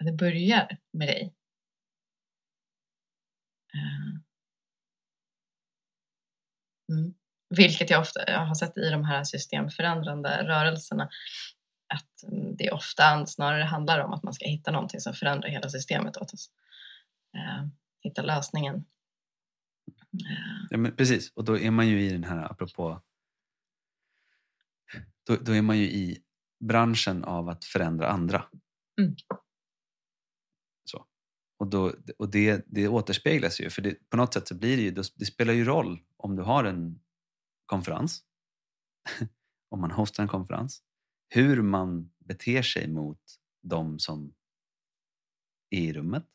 att 0.00 0.06
det 0.06 0.12
börjar 0.12 0.78
med 0.92 1.08
dig. 1.08 1.34
Uh. 3.74 4.20
Mm. 6.92 7.14
Vilket 7.56 7.90
jag 7.90 8.00
ofta 8.00 8.30
jag 8.30 8.46
har 8.46 8.54
sett 8.54 8.78
i 8.78 8.90
de 8.90 9.04
här 9.04 9.24
systemförändrande 9.24 10.44
rörelserna 10.44 11.08
att 11.88 12.30
det 12.58 12.70
ofta 12.70 13.26
snarare 13.26 13.64
handlar 13.64 14.00
om 14.00 14.12
att 14.12 14.22
man 14.22 14.34
ska 14.34 14.46
hitta 14.46 14.70
någonting 14.70 15.00
som 15.00 15.14
förändrar 15.14 15.48
hela 15.48 15.68
systemet 15.68 16.16
åt 16.16 16.32
oss. 16.32 16.50
Uh, 17.36 17.68
hitta 18.00 18.22
lösningen. 18.22 18.74
Uh. 18.74 20.66
Ja, 20.70 20.78
men 20.78 20.96
precis, 20.96 21.32
och 21.34 21.44
då 21.44 21.58
är 21.58 21.70
man 21.70 21.88
ju 21.88 22.02
i 22.02 22.12
den 22.12 22.24
här, 22.24 22.50
apropå, 22.50 23.02
då, 25.26 25.36
då 25.36 25.52
är 25.52 25.62
man 25.62 25.78
ju 25.78 25.84
i 25.84 26.22
branschen 26.60 27.24
av 27.24 27.48
att 27.48 27.64
förändra 27.64 28.08
andra. 28.08 28.44
Mm. 29.00 29.16
Så. 30.84 31.06
Och, 31.58 31.66
då, 31.66 31.94
och 32.18 32.30
det, 32.30 32.64
det 32.66 32.88
återspeglas 32.88 33.60
ju, 33.60 33.70
för 33.70 33.82
det, 33.82 34.10
på 34.10 34.16
något 34.16 34.34
sätt 34.34 34.48
så 34.48 34.54
blir 34.54 34.76
det 34.76 34.82
ju, 34.82 34.90
det 34.90 35.26
spelar 35.26 35.52
ju 35.52 35.64
roll 35.64 36.00
om 36.16 36.36
du 36.36 36.42
har 36.42 36.64
en 36.64 37.00
konferens, 37.66 38.22
om 39.70 39.80
man 39.80 39.90
hostar 39.90 40.22
en 40.22 40.28
konferens, 40.28 40.82
hur 41.28 41.62
man 41.62 42.10
beter 42.18 42.62
sig 42.62 42.88
mot 42.88 43.20
de 43.62 43.98
som 43.98 44.34
är 45.70 45.80
i 45.80 45.92
rummet, 45.92 46.26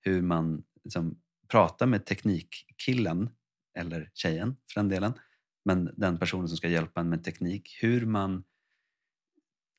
hur 0.00 0.22
man 0.22 0.64
liksom 0.84 1.20
pratar 1.48 1.86
med 1.86 2.06
teknikkillen, 2.06 3.30
eller 3.78 4.10
tjejen 4.14 4.56
för 4.72 4.80
den 4.80 4.88
delen, 4.88 5.12
men 5.64 5.94
den 5.96 6.18
personen 6.18 6.48
som 6.48 6.56
ska 6.56 6.68
hjälpa 6.68 7.00
en 7.00 7.08
med 7.08 7.24
teknik, 7.24 7.78
hur 7.82 8.06
man, 8.06 8.44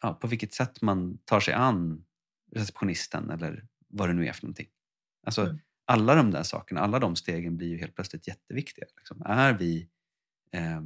ja, 0.02 0.14
på 0.14 0.28
vilket 0.28 0.54
sätt 0.54 0.82
man 0.82 1.18
tar 1.18 1.40
sig 1.40 1.54
an 1.54 2.06
receptionisten 2.52 3.30
eller 3.30 3.68
vad 3.88 4.10
det 4.10 4.14
nu 4.14 4.28
är 4.28 4.34
för 4.34 4.44
någonting. 4.44 4.68
Alltså, 5.26 5.42
mm. 5.42 5.60
Alla 5.86 6.16
de 6.16 6.32
där 6.32 6.44
sakerna, 6.44 6.82
alla 6.82 7.00
de 7.00 7.16
stegen 7.16 7.58
blir 7.58 7.68
ju 7.68 7.78
helt 7.78 7.96
plötsligt 7.96 8.28
jätteviktiga. 8.28 8.86
Liksom. 8.98 9.22
Är 9.26 9.54
vi 9.54 9.90
eh, 10.52 10.82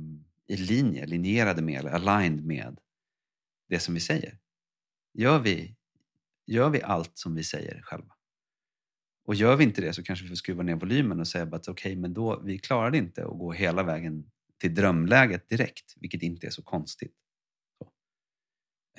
i 0.48 0.58
linje, 0.58 1.06
linjerade 1.06 1.62
med 1.62 1.80
eller 1.80 1.92
aligned 1.92 2.46
med 2.46 2.80
det 3.74 3.80
som 3.80 3.94
vi 3.94 4.00
säger? 4.00 4.38
Gör 5.14 5.40
vi, 5.40 5.76
gör 6.48 6.70
vi 6.70 6.82
allt 6.82 7.18
som 7.18 7.36
vi 7.36 7.44
säger 7.44 7.82
själva? 7.82 8.14
Och 9.26 9.36
gör 9.36 9.56
vi 9.56 9.64
inte 9.64 9.82
det 9.82 9.94
så 9.94 10.04
kanske 10.04 10.24
vi 10.24 10.30
får 10.30 10.36
skruva 10.36 10.64
ner 10.64 10.76
volymen 10.76 11.20
och 11.20 11.28
säga 11.28 11.44
att 11.44 11.68
okej, 11.68 11.92
okay, 11.92 11.96
men 11.96 12.14
då, 12.14 12.42
vi 12.46 12.60
klarade 12.60 12.98
inte 12.98 13.26
att 13.26 13.40
gå 13.40 13.52
hela 13.52 13.84
vägen 13.84 14.32
till 14.58 14.76
drömläget 14.76 15.50
direkt, 15.50 15.94
vilket 15.96 16.22
inte 16.22 16.48
är 16.48 16.52
så 16.52 16.64
konstigt. 16.64 17.16
Så. 17.78 17.92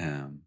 Um, 0.04 0.44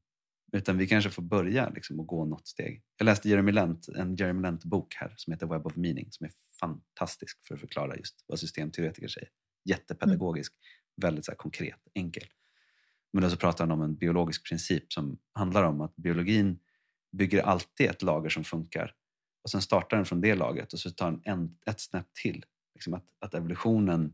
utan 0.52 0.78
vi 0.78 0.88
kanske 0.88 1.10
får 1.10 1.24
börja 1.24 1.70
liksom, 1.70 2.00
och 2.00 2.08
gå 2.08 2.26
något 2.26 2.48
steg. 2.48 2.84
Jag 2.98 3.06
läste 3.06 3.30
Jeremy 3.30 3.52
Lent, 3.52 3.88
en 3.88 4.16
Jeremy 4.16 4.42
Lent-bok 4.42 4.96
här 4.96 5.14
som 5.18 5.34
heter 5.34 5.48
Web 5.48 5.68
of 5.68 5.76
Meaning 5.76 6.08
som 6.12 6.26
är 6.26 6.32
fantastisk 6.60 7.48
för 7.48 7.56
att 7.56 7.62
förklara 7.62 7.96
just 7.96 8.24
vad 8.28 8.40
systemteoretiker 8.40 9.08
säger. 9.08 9.30
Jättepedagogisk, 9.66 10.54
mm. 10.54 11.08
väldigt 11.08 11.26
så 11.26 11.32
här, 11.32 11.38
konkret, 11.38 11.80
enkel. 11.94 12.24
Men 13.18 13.24
då 13.24 13.30
så 13.30 13.38
pratar 13.38 13.64
han 13.64 13.72
om 13.72 13.82
en 13.82 13.96
biologisk 13.96 14.50
princip 14.50 14.94
som 14.94 15.18
handlar 15.34 15.64
om 15.64 15.82
att 15.82 15.96
biologin 15.96 16.60
bygger 17.18 17.44
alltid 17.44 17.90
ett 17.90 18.02
lager 18.02 18.30
som 18.30 18.44
funkar 18.44 18.94
och 19.44 19.50
sen 19.50 19.62
startar 19.62 19.98
den 19.98 20.06
från 20.06 20.22
det 20.22 20.36
lagret 20.36 20.74
och 20.74 20.80
så 20.80 20.90
tar 20.90 21.12
den 21.12 21.22
en, 21.24 21.58
ett 21.66 21.80
snäpp 21.80 22.14
till. 22.14 22.46
Liksom 22.74 22.94
att, 22.94 23.06
att 23.20 23.34
evolutionen, 23.34 24.14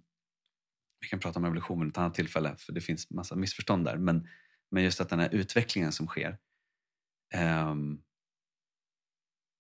vi 1.02 1.08
kan 1.08 1.20
prata 1.20 1.40
om 1.40 1.46
evolution 1.46 1.80
vid 1.80 1.90
ett 1.90 1.98
annat 1.98 2.14
tillfälle 2.14 2.56
för 2.58 2.74
det 2.74 2.82
finns 2.82 3.10
massa 3.10 3.36
missförstånd 3.36 3.86
där, 3.86 3.98
men 3.98 4.28
men 4.74 4.84
just 4.84 5.02
att 5.02 5.10
den 5.10 5.20
här 5.20 5.30
utvecklingen 5.34 5.92
som 5.92 6.08
sker 6.08 6.38
um, 7.70 8.02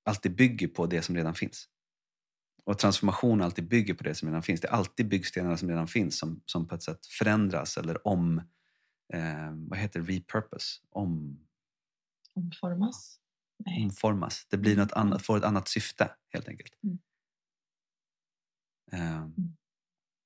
alltid 0.05 0.35
bygger 0.35 0.67
på 0.67 0.85
det 0.85 1.01
som 1.01 1.15
redan 1.15 1.33
finns. 1.33 1.67
Och 2.63 2.79
transformation 2.79 3.41
alltid 3.41 3.67
bygger 3.67 3.93
på 3.93 4.03
det 4.03 4.15
som 4.15 4.27
redan 4.27 4.43
finns. 4.43 4.61
Det 4.61 4.67
är 4.67 4.71
alltid 4.71 5.07
byggstenarna 5.07 5.57
som 5.57 5.69
redan 5.69 5.87
finns 5.87 6.19
som, 6.19 6.41
som 6.45 6.67
på 6.67 6.75
ett 6.75 6.83
sätt 6.83 7.05
förändras 7.05 7.77
eller 7.77 8.07
om... 8.07 8.41
Eh, 9.13 9.51
vad 9.69 9.79
heter? 9.79 10.01
Repurpose? 10.01 10.81
Om... 10.89 11.39
Omformas? 12.33 13.19
Nej. 13.57 13.83
Omformas. 13.83 14.47
Det 14.49 14.57
blir 14.57 14.77
något 14.77 14.91
annat, 14.91 15.25
får 15.25 15.37
ett 15.37 15.43
annat 15.43 15.67
syfte 15.67 16.11
helt 16.33 16.47
enkelt. 16.47 16.73
Mm. 16.83 16.99
Um, 19.23 19.55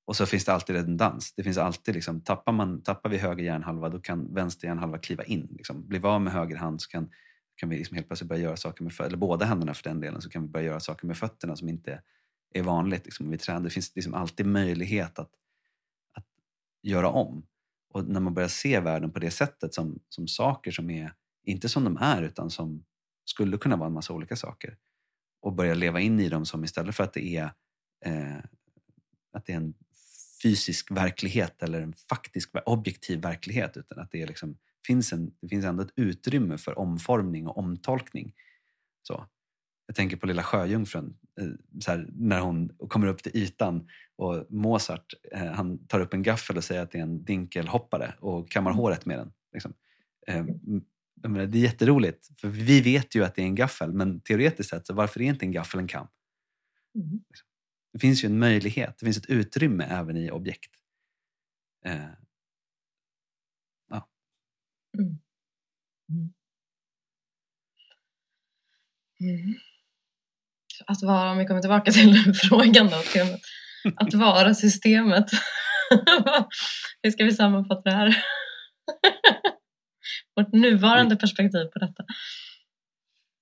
och 0.04 0.16
så 0.16 0.26
finns 0.26 0.44
det 0.44 0.52
alltid 0.52 0.76
redundans. 0.76 1.32
Det 1.32 1.42
finns 1.42 1.58
alltid 1.58 1.94
liksom, 1.94 2.20
tappar, 2.20 2.52
man, 2.52 2.82
tappar 2.82 3.10
vi 3.10 3.18
höger 3.18 3.44
hjärnhalva 3.44 3.88
då 3.88 4.00
kan 4.00 4.34
vänster 4.34 4.68
hjärnhalva 4.68 4.98
kliva 4.98 5.24
in. 5.24 5.48
Liksom. 5.50 5.88
Blir 5.88 6.00
vi 6.00 6.06
av 6.08 6.20
med 6.20 6.32
höger 6.32 6.56
hand 6.56 6.82
så 6.82 6.88
kan, 6.88 7.10
kan 7.54 7.68
vi 7.68 7.78
liksom 7.78 7.94
helt 7.94 8.06
plötsligt 8.06 8.28
börja 8.28 8.42
göra 8.42 8.56
saker 8.56 8.84
med 8.84 9.00
eller 9.00 9.16
båda 9.16 9.46
händerna 9.46 9.74
för 9.74 9.84
den 9.84 10.00
delen, 10.00 10.22
så 10.22 10.30
kan 10.30 10.42
vi 10.42 10.48
börja 10.48 10.66
göra 10.66 10.80
saker 10.80 11.06
med 11.06 11.16
fötterna 11.16 11.56
som 11.56 11.68
inte 11.68 12.02
är 12.54 12.62
vanligt. 12.62 13.04
Liksom. 13.04 13.30
Vi 13.30 13.38
tränar. 13.38 13.60
Det 13.60 13.70
finns 13.70 13.96
liksom 13.96 14.14
alltid 14.14 14.46
möjlighet 14.46 15.18
att, 15.18 15.30
att 16.14 16.26
göra 16.82 17.08
om. 17.08 17.46
Och 17.88 18.08
när 18.08 18.20
man 18.20 18.34
börjar 18.34 18.48
se 18.48 18.80
världen 18.80 19.12
på 19.12 19.18
det 19.18 19.30
sättet 19.30 19.74
som, 19.74 19.98
som 20.08 20.28
saker 20.28 20.70
som 20.70 20.90
är, 20.90 21.12
inte 21.44 21.68
som 21.68 21.84
de 21.84 21.96
är, 21.96 22.22
utan 22.22 22.50
som 22.50 22.84
skulle 23.24 23.58
kunna 23.58 23.76
vara 23.76 23.86
en 23.86 23.92
massa 23.92 24.12
olika 24.12 24.36
saker 24.36 24.76
och 25.40 25.52
börja 25.52 25.74
leva 25.74 26.00
in 26.00 26.20
i 26.20 26.28
dem 26.28 26.46
som 26.46 26.64
istället 26.64 26.96
för 26.96 27.04
att 27.04 27.12
det 27.12 27.36
är 27.36 27.52
eh, 28.04 28.38
att 29.32 29.46
det 29.46 29.52
är 29.52 29.56
en 29.56 29.74
fysisk 30.42 30.90
verklighet 30.90 31.62
eller 31.62 31.82
en 31.82 31.92
faktisk 31.92 32.50
objektiv 32.66 33.20
verklighet 33.20 33.76
utan 33.76 33.98
att 33.98 34.10
det, 34.10 34.22
är 34.22 34.26
liksom, 34.26 34.58
finns 34.86 35.12
en, 35.12 35.32
det 35.40 35.48
finns 35.48 35.64
ändå 35.64 35.82
ett 35.82 35.92
utrymme 35.96 36.58
för 36.58 36.78
omformning 36.78 37.46
och 37.46 37.58
omtolkning. 37.58 38.34
Så. 39.02 39.26
Jag 39.88 39.96
tänker 39.96 40.16
på 40.16 40.26
Lilla 40.26 40.42
Sjöjungfrun, 40.42 41.16
eh, 41.40 41.46
här, 41.86 42.08
när 42.12 42.40
hon 42.40 42.68
kommer 42.68 43.06
upp 43.06 43.22
till 43.22 43.36
ytan 43.36 43.88
och 44.16 44.46
Mozart 44.50 45.14
eh, 45.32 45.46
han 45.46 45.86
tar 45.86 46.00
upp 46.00 46.14
en 46.14 46.22
gaffel 46.22 46.56
och 46.56 46.64
säger 46.64 46.82
att 46.82 46.90
det 46.90 46.98
är 46.98 47.02
en 47.02 47.24
dinkelhoppare 47.24 48.14
och 48.20 48.50
kammar 48.50 48.70
mm. 48.70 48.78
håret 48.78 49.06
med 49.06 49.18
den. 49.18 49.32
Liksom. 49.52 49.74
Eh, 50.26 50.44
menar, 51.22 51.46
det 51.46 51.58
är 51.58 51.62
jätteroligt, 51.62 52.40
för 52.40 52.48
vi 52.48 52.80
vet 52.80 53.14
ju 53.14 53.24
att 53.24 53.34
det 53.34 53.42
är 53.42 53.46
en 53.46 53.54
gaffel, 53.54 53.92
men 53.92 54.20
teoretiskt 54.20 54.70
sett, 54.70 54.86
så 54.86 54.94
varför 54.94 55.20
är 55.20 55.24
inte 55.24 55.46
en 55.46 55.52
gaffel 55.52 55.80
en 55.80 55.88
kam? 55.88 56.06
Mm. 56.94 57.20
Det 57.92 57.98
finns 57.98 58.24
ju 58.24 58.26
en 58.26 58.38
möjlighet, 58.38 58.98
det 58.98 59.06
finns 59.06 59.18
ett 59.18 59.30
utrymme 59.30 59.84
även 59.84 60.16
i 60.16 60.30
objekt. 60.30 60.70
Eh, 61.84 62.08
Mm. 64.94 65.18
Mm. 66.10 66.34
Mm. 69.20 69.67
Att 70.88 71.02
vara, 71.02 71.30
om 71.30 71.38
vi 71.38 71.46
kommer 71.46 71.60
tillbaka 71.60 71.92
till 71.92 72.34
frågan 72.48 72.90
då, 72.90 72.96
att 73.96 74.14
vara 74.14 74.54
systemet. 74.54 75.30
Hur 77.02 77.10
ska 77.10 77.24
vi 77.24 77.32
sammanfatta 77.32 77.90
det 77.90 77.96
här? 77.96 78.16
Vårt 80.36 80.52
nuvarande 80.52 81.16
perspektiv 81.16 81.64
på 81.64 81.78
detta. 81.78 82.04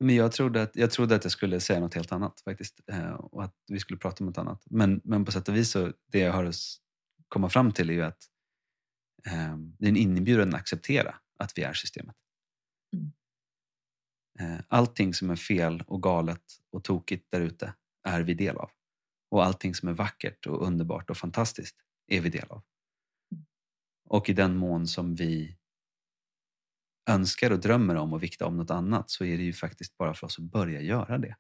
Men 0.01 0.17
jag 0.17 0.33
trodde, 0.33 0.63
att, 0.63 0.77
jag 0.77 0.91
trodde 0.91 1.15
att 1.15 1.25
jag 1.25 1.33
skulle 1.33 1.61
säga 1.61 1.81
något 1.81 1.95
helt 1.95 2.13
annat 2.13 2.41
faktiskt. 2.45 2.81
Eh, 2.93 3.13
och 3.13 3.45
att 3.45 3.55
vi 3.69 3.81
skulle 3.81 3.99
prata 3.99 4.25
om 4.25 4.27
något 4.27 4.39
annat. 4.39 4.63
Men, 4.71 5.01
men 5.05 5.25
på 5.25 5.33
sätt 5.33 5.49
och 5.49 5.57
vis 5.57 5.71
så, 5.71 5.93
det 6.13 6.19
jag 6.19 6.33
har 6.33 6.45
att 6.45 6.55
komma 7.29 7.49
fram 7.49 7.73
till 7.73 7.91
är 7.91 7.95
ju 7.95 8.03
att 8.03 8.19
eh, 9.27 9.57
det 9.79 9.87
är 9.87 9.89
en 9.89 9.97
inbjudan 9.97 10.49
att 10.49 10.61
acceptera 10.61 11.15
att 11.39 11.59
vi 11.59 11.63
är 11.63 11.73
systemet. 11.73 12.17
Mm. 12.97 13.13
Eh, 14.39 14.59
allting 14.69 15.15
som 15.15 15.31
är 15.31 15.37
fel 15.37 15.85
och 15.87 16.03
galet 16.03 16.43
och 16.71 16.85
tokigt 16.85 17.31
där 17.31 17.41
ute 17.41 17.75
är 18.03 18.21
vi 18.21 18.35
del 18.35 18.57
av. 18.57 18.71
Och 19.31 19.45
allting 19.45 19.75
som 19.75 19.89
är 19.89 19.93
vackert 19.93 20.47
och 20.47 20.67
underbart 20.67 21.11
och 21.11 21.17
fantastiskt 21.17 21.77
är 22.07 22.21
vi 22.21 22.29
del 22.29 22.47
av. 22.49 22.63
Och 24.05 24.29
i 24.29 24.33
den 24.33 24.57
mån 24.57 24.87
som 24.87 25.15
vi 25.15 25.57
önskar 27.11 27.51
och 27.51 27.61
drömmer 27.61 27.95
om 27.95 28.13
att 28.13 28.23
vikta 28.23 28.47
om 28.47 28.57
något 28.57 28.71
annat 28.71 29.11
så 29.11 29.25
är 29.25 29.37
det 29.37 29.43
ju 29.43 29.53
faktiskt 29.53 29.97
bara 29.97 30.15
för 30.15 30.27
oss 30.27 30.39
att 30.39 30.45
börja 30.45 30.81
göra 30.81 31.19
det. 31.19 31.37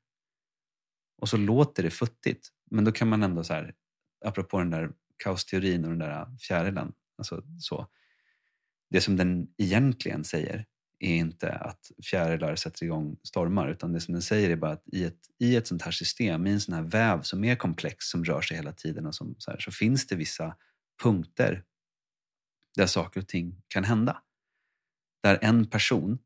Och 1.18 1.28
så 1.28 1.36
låter 1.36 1.82
det 1.82 1.90
futtigt, 1.90 2.49
men 2.70 2.84
då 2.84 2.92
kan 2.92 3.09
man 3.09 3.22
ändå 3.22 3.44
så 3.44 3.55
här, 3.55 3.74
apropå 4.24 4.59
den 4.59 4.70
där 4.70 4.92
kaosteorin 5.16 5.84
och 5.84 5.90
den 5.90 5.99
där 5.99 6.36
fjärilen, 6.38 6.92
alltså 7.18 7.42
så, 7.61 7.86
det 8.90 9.01
som 9.01 9.16
den 9.16 9.55
egentligen 9.57 10.24
säger 10.24 10.66
är 10.99 11.16
inte 11.16 11.53
att 11.53 11.90
fjärilar 12.03 12.57
sätter 12.57 12.84
igång 12.84 13.16
stormar 13.22 13.68
utan 13.68 13.92
det 13.92 14.01
som 14.01 14.12
den 14.12 14.22
säger 14.22 14.51
är 14.51 14.57
bara 14.57 14.72
att 14.72 14.88
i 14.92 15.05
ett, 15.05 15.20
i 15.38 15.57
ett 15.57 15.66
sånt 15.66 15.82
här 15.82 15.90
system, 15.90 16.47
i 16.47 16.51
en 16.51 16.61
sån 16.61 16.74
här 16.74 16.82
väv 16.82 17.22
som 17.22 17.44
är 17.44 17.57
komplex, 17.57 18.05
som 18.05 18.24
rör 18.24 18.40
sig 18.40 18.57
hela 18.57 18.72
tiden 18.72 19.07
och 19.07 19.14
som, 19.14 19.34
så, 19.38 19.51
här, 19.51 19.59
så 19.59 19.70
finns 19.70 20.07
det 20.07 20.16
vissa 20.16 20.57
punkter 21.03 21.64
där 22.76 22.86
saker 22.86 23.20
och 23.20 23.28
ting 23.28 23.62
kan 23.68 23.84
hända. 23.84 24.22
Där 25.22 25.38
en 25.42 25.66
person 25.66 26.18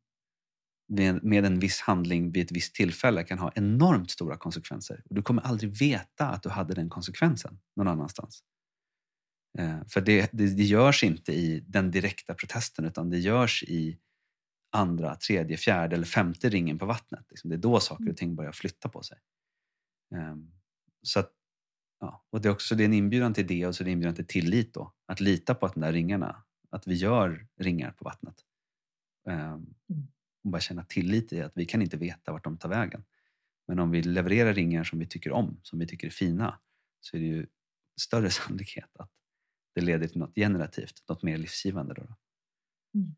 med 1.23 1.45
en 1.45 1.59
viss 1.59 1.81
handling 1.81 2.33
vid 2.33 2.45
ett 2.45 2.53
visst 2.53 2.75
tillfälle 2.75 3.25
kan 3.25 3.39
ha 3.39 3.53
enormt 3.55 4.11
stora 4.11 4.37
konsekvenser. 4.37 5.03
Och 5.05 5.15
du 5.15 5.23
kommer 5.23 5.43
aldrig 5.43 5.77
veta 5.77 6.29
att 6.29 6.43
du 6.43 6.49
hade 6.49 6.75
den 6.75 6.89
konsekvensen 6.89 7.59
någon 7.77 7.89
annanstans. 7.89 8.43
Eh, 9.59 9.79
för 9.89 10.01
det, 10.01 10.31
det, 10.33 10.47
det 10.47 10.63
görs 10.63 11.05
inte 11.05 11.33
i 11.33 11.65
den 11.67 11.91
direkta 11.91 12.35
protesten 12.35 12.85
utan 12.85 13.11
det 13.11 13.19
görs 13.19 13.63
i 13.63 13.99
andra, 14.71 15.17
tredje, 15.17 15.57
fjärde 15.57 15.97
eller 15.97 16.07
femte 16.07 16.49
ringen 16.49 16.79
på 16.79 16.87
vattnet. 16.87 17.27
Liksom, 17.31 17.51
det 17.51 17.57
är 17.57 17.59
då 17.59 17.81
saker 17.81 18.05
och 18.05 18.07
mm. 18.07 18.15
ting 18.15 18.35
börjar 18.35 18.53
flytta 18.53 18.89
på 18.89 19.03
sig. 19.03 19.19
Um, 20.15 20.53
så 21.03 21.21
att, 21.21 21.33
ja, 22.01 22.25
och 22.31 22.41
det 22.41 22.49
är 22.49 22.53
också 22.53 22.75
det 22.75 22.83
är 22.83 22.85
en 22.85 22.95
inbjudan 22.95 23.35
till 23.35 23.47
det 23.47 23.67
och 23.67 23.75
så 23.75 23.83
är 23.83 23.85
det 23.85 23.91
en 23.91 23.93
inbjudan 23.93 24.15
till 24.15 24.27
tillit 24.27 24.75
då. 24.75 24.95
Att 25.07 25.21
lita 25.21 25.55
på 25.55 25.67
att 25.67 25.75
de 25.75 25.81
där 25.81 25.93
ringarna, 25.93 26.45
att 26.71 26.87
vi 26.87 26.95
gör 26.95 27.47
ringar 27.57 27.91
på 27.91 28.05
vattnet. 28.05 28.37
Um, 29.29 29.75
och 30.45 30.51
bara 30.51 30.61
känna 30.61 30.85
tillit 30.85 31.33
i 31.33 31.41
att 31.41 31.53
vi 31.55 31.65
kan 31.65 31.83
inte 31.83 31.97
veta 31.97 32.33
vart 32.33 32.45
de 32.45 32.57
tar 32.57 32.69
vägen. 32.69 33.05
Men 33.69 33.79
om 33.79 33.91
vi 33.91 34.03
levererar 34.03 34.55
ringar 34.55 34.85
som 34.85 34.99
vi 34.99 35.07
tycker 35.07 35.33
om, 35.33 35.61
som 35.63 35.79
vi 35.79 35.87
tycker 35.87 36.07
är 36.07 36.11
fina, 36.11 36.59
så 37.01 37.17
är 37.17 37.21
det 37.21 37.27
ju 37.27 37.47
större 38.01 38.31
sannolikhet 38.31 38.97
att 38.99 39.13
det 39.75 39.81
leder 39.81 40.09
till 40.09 40.19
något 40.19 40.35
generativt, 40.35 41.05
något 41.09 41.23
mer 41.23 41.37
livsgivande. 41.37 41.95
Då. 41.95 42.03
Mm. 42.95 43.17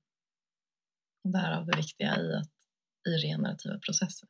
Därav 1.24 1.66
det 1.66 1.76
viktiga 1.76 2.16
i, 2.16 2.34
att, 2.34 2.52
i 3.08 3.10
regenerativa 3.10 3.78
processer. 3.78 4.28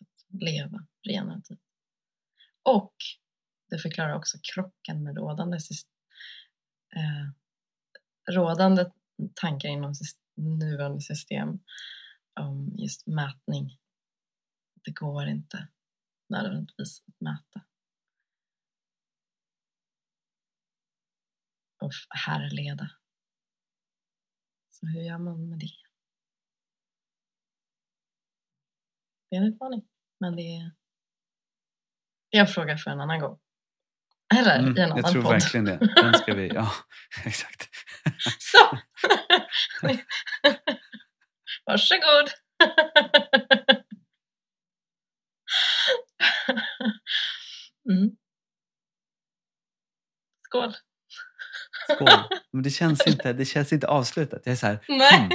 Att 0.00 0.40
leva 0.40 0.86
regenerativt. 1.02 1.60
Och 2.62 2.94
det 3.70 3.78
förklarar 3.78 4.16
också 4.16 4.38
krocken 4.54 5.02
med 5.02 5.16
rådande, 5.16 5.58
eh, 6.96 7.30
rådande 8.34 8.90
tankar 9.34 9.68
inom 9.68 9.94
nuvarande 10.36 11.00
system 11.00 11.58
om 12.40 12.74
just 12.78 13.06
mätning. 13.06 13.78
Det 14.84 14.90
går 14.90 15.26
inte 15.26 15.68
nödvändigtvis 16.28 17.02
att 17.08 17.20
mäta. 17.20 17.66
Och 21.78 21.92
härleda. 22.08 22.90
Så 24.70 24.86
hur 24.86 25.02
gör 25.02 25.18
man 25.18 25.48
med 25.48 25.58
det? 25.58 25.85
Det 29.36 29.40
är 29.40 29.42
en 29.42 29.52
utmaning, 29.52 29.82
men 30.20 30.36
det 30.36 30.42
är 32.30 32.40
en 32.40 32.46
fråga 32.46 32.76
för 32.78 32.90
en 32.90 33.00
annan 33.00 33.20
gång. 33.20 33.38
Eller 34.34 34.58
mm, 34.58 34.76
i 34.76 34.80
en 34.80 34.84
annan 34.84 34.98
Jag 34.98 35.12
tror 35.12 35.22
podd. 35.22 35.32
verkligen 35.32 35.64
det. 35.64 35.78
Den 35.96 36.14
ska 36.14 36.34
vi, 36.34 36.48
ja, 36.48 36.72
exakt. 37.24 37.68
Så! 38.38 38.78
Varsågod! 41.66 42.30
Mm. 47.90 48.16
Skål! 50.46 50.74
Skål! 51.94 52.08
Men 52.52 52.62
det 52.62 52.70
känns 52.70 53.06
inte, 53.06 53.32
det 53.32 53.44
känns 53.44 53.72
inte 53.72 53.88
avslutat. 53.88 54.42
Jag 54.44 54.52
är 54.52 54.56
så 54.56 54.66
här, 54.66 54.84
Nej, 54.88 55.20
hmm. 55.20 55.30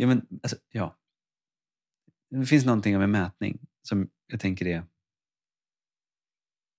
Ja, 0.00 0.06
men, 0.06 0.26
alltså, 0.42 0.56
ja. 0.68 0.98
Det 2.30 2.46
finns 2.46 2.64
någonting 2.64 2.98
med 2.98 3.08
mätning 3.08 3.66
som 3.82 4.10
jag 4.26 4.40
tänker 4.40 4.66
är... 4.66 4.86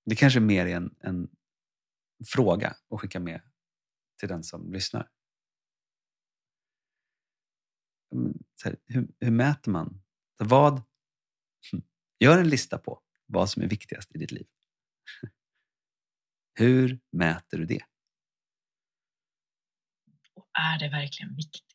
Det 0.06 0.16
kanske 0.16 0.40
är 0.40 0.42
mer 0.42 0.66
är 0.66 0.76
en, 0.76 0.96
en 1.00 1.30
fråga 2.26 2.76
att 2.90 3.02
skicka 3.02 3.20
med 3.20 3.42
till 4.20 4.30
den 4.30 4.44
som 4.44 4.74
lyssnar. 4.74 5.10
Mm, 8.16 8.44
här, 8.64 8.76
hur, 8.86 9.08
hur, 9.20 9.32
mäter 9.32 9.72
man? 9.72 10.02
Vad, 10.38 10.82
gör 12.20 12.40
en 12.40 12.50
lista 12.50 12.78
på 12.78 13.02
vad 13.26 13.50
som 13.50 13.64
är 13.64 13.68
viktigast 13.68 14.16
i 14.16 14.18
ditt 14.18 14.32
liv. 14.32 14.48
Hur 16.54 17.00
mäter 17.12 17.58
du 17.58 17.66
det? 17.66 17.86
Och 20.34 20.50
är 20.54 20.80
det 20.80 20.90
verkligen 20.90 21.36
viktigt? 21.36 21.71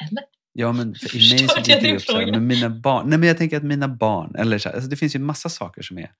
Eller? 0.00 0.24
Ja, 0.52 0.72
men 0.72 0.94
för 0.94 1.16
i 1.16 1.30
mig 1.30 1.48
så 1.48 1.60
dyker 1.60 1.80
det 1.80 1.96
upp 1.96 2.02
så 2.02 2.18
här, 2.18 2.30
men 2.30 2.46
mina 2.46 2.70
barn. 2.70 3.08
Nej, 3.08 3.18
men 3.18 3.28
jag 3.28 3.38
tänker 3.38 3.56
att 3.56 3.62
mina 3.62 3.88
barn, 3.88 4.34
eller 4.34 4.58
så 4.58 4.68
här, 4.68 4.76
alltså 4.76 4.90
det 4.90 4.96
finns 4.96 5.14
ju 5.14 5.18
massa 5.18 5.48
saker 5.48 5.82
som 5.82 5.98
är 5.98 6.12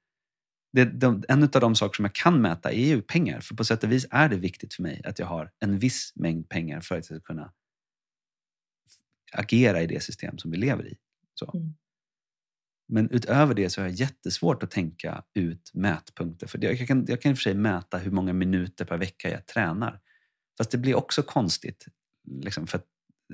det, 0.73 0.85
de, 0.85 1.25
en 1.29 1.43
av 1.43 1.49
de 1.49 1.75
saker 1.75 1.97
som 1.97 2.05
jag 2.05 2.15
kan 2.15 2.43
mäta 2.43 2.73
är 2.73 2.87
ju 2.87 3.03
pengar. 3.03 3.41
För 3.41 3.55
på 3.55 3.65
sätt 3.65 3.85
och 3.85 3.93
vis 3.93 4.07
är 4.11 4.29
det 4.29 4.37
viktigt 4.37 4.75
för 4.75 4.83
mig 4.83 5.03
att 5.05 5.19
jag 5.19 5.27
har 5.27 5.53
en 5.61 5.79
viss 5.79 6.13
mängd 6.17 6.49
pengar 6.49 6.81
för 6.81 6.95
att 6.95 7.11
jag 7.11 7.21
ska 7.21 7.21
kunna 7.21 7.53
agera 9.33 9.83
i 9.83 9.87
det 9.87 10.03
system 10.03 10.39
som 10.39 10.51
vi 10.51 10.57
lever 10.57 10.87
i. 10.87 10.97
Så. 11.35 11.51
Mm. 11.55 11.75
Men 12.89 13.11
utöver 13.11 13.55
det 13.55 13.71
så 13.71 13.81
har 13.81 13.89
jag 13.89 13.97
jättesvårt 13.97 14.63
att 14.63 14.71
tänka 14.71 15.25
ut 15.35 15.71
mätpunkter. 15.75 16.47
För. 16.47 16.65
Jag, 16.65 16.89
kan, 16.89 17.07
jag 17.09 17.23
kan 17.23 17.31
i 17.31 17.35
och 17.35 17.39
för 17.39 17.43
sig 17.43 17.55
mäta 17.55 17.99
hur 17.99 18.11
många 18.11 18.33
minuter 18.33 18.85
per 18.85 18.99
vecka 18.99 19.31
jag 19.31 19.47
tränar. 19.47 20.01
Fast 20.59 20.71
det 20.71 20.79
blir 20.79 20.95
också 20.95 21.23
konstigt. 21.23 21.87
Liksom, 22.43 22.67
för 22.67 22.81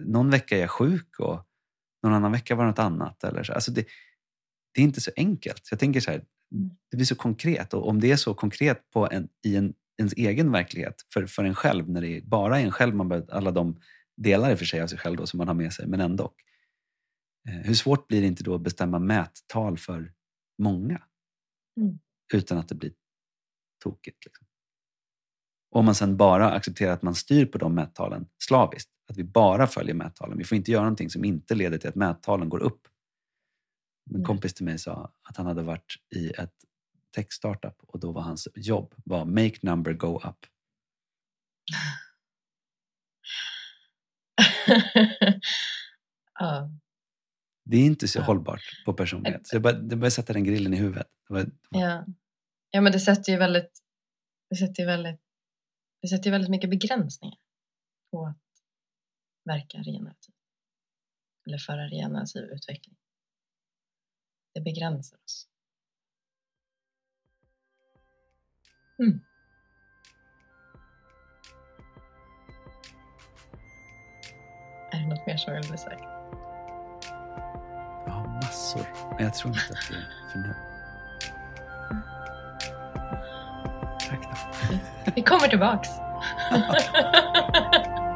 någon 0.06 0.30
vecka 0.30 0.56
är 0.56 0.60
jag 0.60 0.70
sjuk 0.70 1.18
och 1.18 1.46
någon 2.02 2.12
annan 2.12 2.32
vecka 2.32 2.54
var 2.54 2.64
det 2.64 2.70
något 2.70 2.78
annat. 2.78 3.24
Eller 3.24 3.42
så. 3.42 3.52
Alltså 3.52 3.72
det, 3.72 3.86
det 4.74 4.80
är 4.80 4.84
inte 4.84 5.00
så 5.00 5.10
enkelt. 5.16 5.68
Jag 5.70 5.80
tänker 5.80 6.00
så 6.00 6.10
här, 6.10 6.24
det 6.90 6.96
blir 6.96 7.06
så 7.06 7.14
konkret. 7.14 7.74
Och 7.74 7.88
om 7.88 8.00
det 8.00 8.12
är 8.12 8.16
så 8.16 8.34
konkret 8.34 8.90
på 8.90 9.08
en, 9.10 9.28
i 9.44 9.56
en, 9.56 9.74
ens 9.98 10.12
egen 10.12 10.52
verklighet 10.52 10.94
för, 11.12 11.26
för 11.26 11.44
en 11.44 11.54
själv, 11.54 11.90
när 11.90 12.00
det 12.00 12.24
bara 12.24 12.60
är 12.60 12.64
en 12.64 12.72
själv, 12.72 12.94
man 12.94 13.08
bör, 13.08 13.26
alla 13.30 13.50
de 13.50 13.80
delar 14.16 14.50
i 14.50 14.54
och 14.54 14.58
för 14.58 14.66
sig 14.66 14.80
av 14.80 14.86
sig 14.86 14.98
själv 14.98 15.16
då, 15.16 15.26
som 15.26 15.38
man 15.38 15.48
har 15.48 15.54
med 15.54 15.72
sig, 15.72 15.86
men 15.86 16.00
ändå. 16.00 16.34
Eh, 17.48 17.54
hur 17.54 17.74
svårt 17.74 18.08
blir 18.08 18.20
det 18.20 18.26
inte 18.26 18.44
då 18.44 18.54
att 18.54 18.60
bestämma 18.60 18.98
mättal 18.98 19.78
för 19.78 20.12
många? 20.58 21.02
Mm. 21.80 21.98
Utan 22.34 22.58
att 22.58 22.68
det 22.68 22.74
blir 22.74 22.92
tokigt. 23.84 24.24
Liksom. 24.24 24.46
Om 25.70 25.84
man 25.84 25.94
sen 25.94 26.16
bara 26.16 26.50
accepterar 26.50 26.92
att 26.92 27.02
man 27.02 27.14
styr 27.14 27.46
på 27.46 27.58
de 27.58 27.74
mättalen 27.74 28.26
slaviskt, 28.44 28.90
att 29.10 29.16
vi 29.16 29.24
bara 29.24 29.66
följer 29.66 29.94
mättalen. 29.94 30.38
Vi 30.38 30.44
får 30.44 30.56
inte 30.56 30.70
göra 30.70 30.82
någonting 30.82 31.10
som 31.10 31.24
inte 31.24 31.54
leder 31.54 31.78
till 31.78 31.88
att 31.88 31.94
mättalen 31.94 32.48
går 32.48 32.58
upp. 32.62 32.88
En 34.14 34.24
kompis 34.24 34.54
till 34.54 34.64
mig 34.64 34.78
sa 34.78 35.12
att 35.28 35.36
han 35.36 35.46
hade 35.46 35.62
varit 35.62 35.94
i 36.16 36.30
ett 36.30 36.54
tech-startup 37.16 37.74
och 37.86 38.00
då 38.00 38.12
var 38.12 38.22
hans 38.22 38.48
jobb 38.54 38.94
var 39.04 39.24
make 39.24 39.56
number 39.62 39.92
go 39.92 40.20
up. 40.24 40.46
ja. 46.38 46.70
Det 47.64 47.76
är 47.76 47.84
inte 47.86 48.08
så 48.08 48.18
Ja. 48.18 48.22
hållbart 48.22 48.60
på 48.84 48.92
personlighet. 48.92 49.46
Så 49.46 49.56
jag 49.56 49.88
det 49.88 49.96
bara 49.96 50.10
sätta 50.10 50.32
den 50.32 50.44
grillen 50.44 50.74
i 50.74 50.76
huvudet. 50.76 51.06
Det 51.28 51.34
var, 51.34 51.46
Ja. 51.70 52.04
ja, 52.70 52.80
men 52.80 52.92
det 52.92 53.00
sätter 53.00 53.32
ju 53.32 53.38
väldigt, 53.38 53.78
det 54.50 54.56
sätter 54.56 54.82
ju 54.82 54.86
väldigt, 54.86 55.20
det 56.02 56.08
sätter 56.08 56.24
ju 56.24 56.30
väldigt 56.30 56.50
mycket 56.50 56.70
begränsningar 56.70 57.38
på 58.10 58.34
verka 59.48 59.78
regenerativt. 59.78 60.34
Eller 61.46 61.58
föra 61.58 61.84
regenerativ 61.84 62.42
utveckling. 62.42 62.96
Det 64.54 64.60
begränsar 64.60 65.18
oss. 65.24 65.48
Mm. 68.98 69.20
Är 74.92 75.00
det 75.00 75.06
något 75.06 75.26
mer 75.26 75.36
som 75.36 75.54
vill 75.54 75.68
bli 75.68 75.78
sagt? 75.78 76.02
jag 78.06 78.12
har 78.12 78.28
massor. 78.28 78.86
Men 79.16 79.24
jag 79.24 79.34
tror 79.34 79.52
inte 79.52 79.64
att 79.70 79.88
det 79.88 79.94
är 79.94 80.30
för 80.32 80.38
nu. 80.38 80.54
Tack 84.08 84.22
då. 84.22 84.36
Vi 85.16 85.22
kommer 85.22 85.48
tillbaks. 85.48 85.88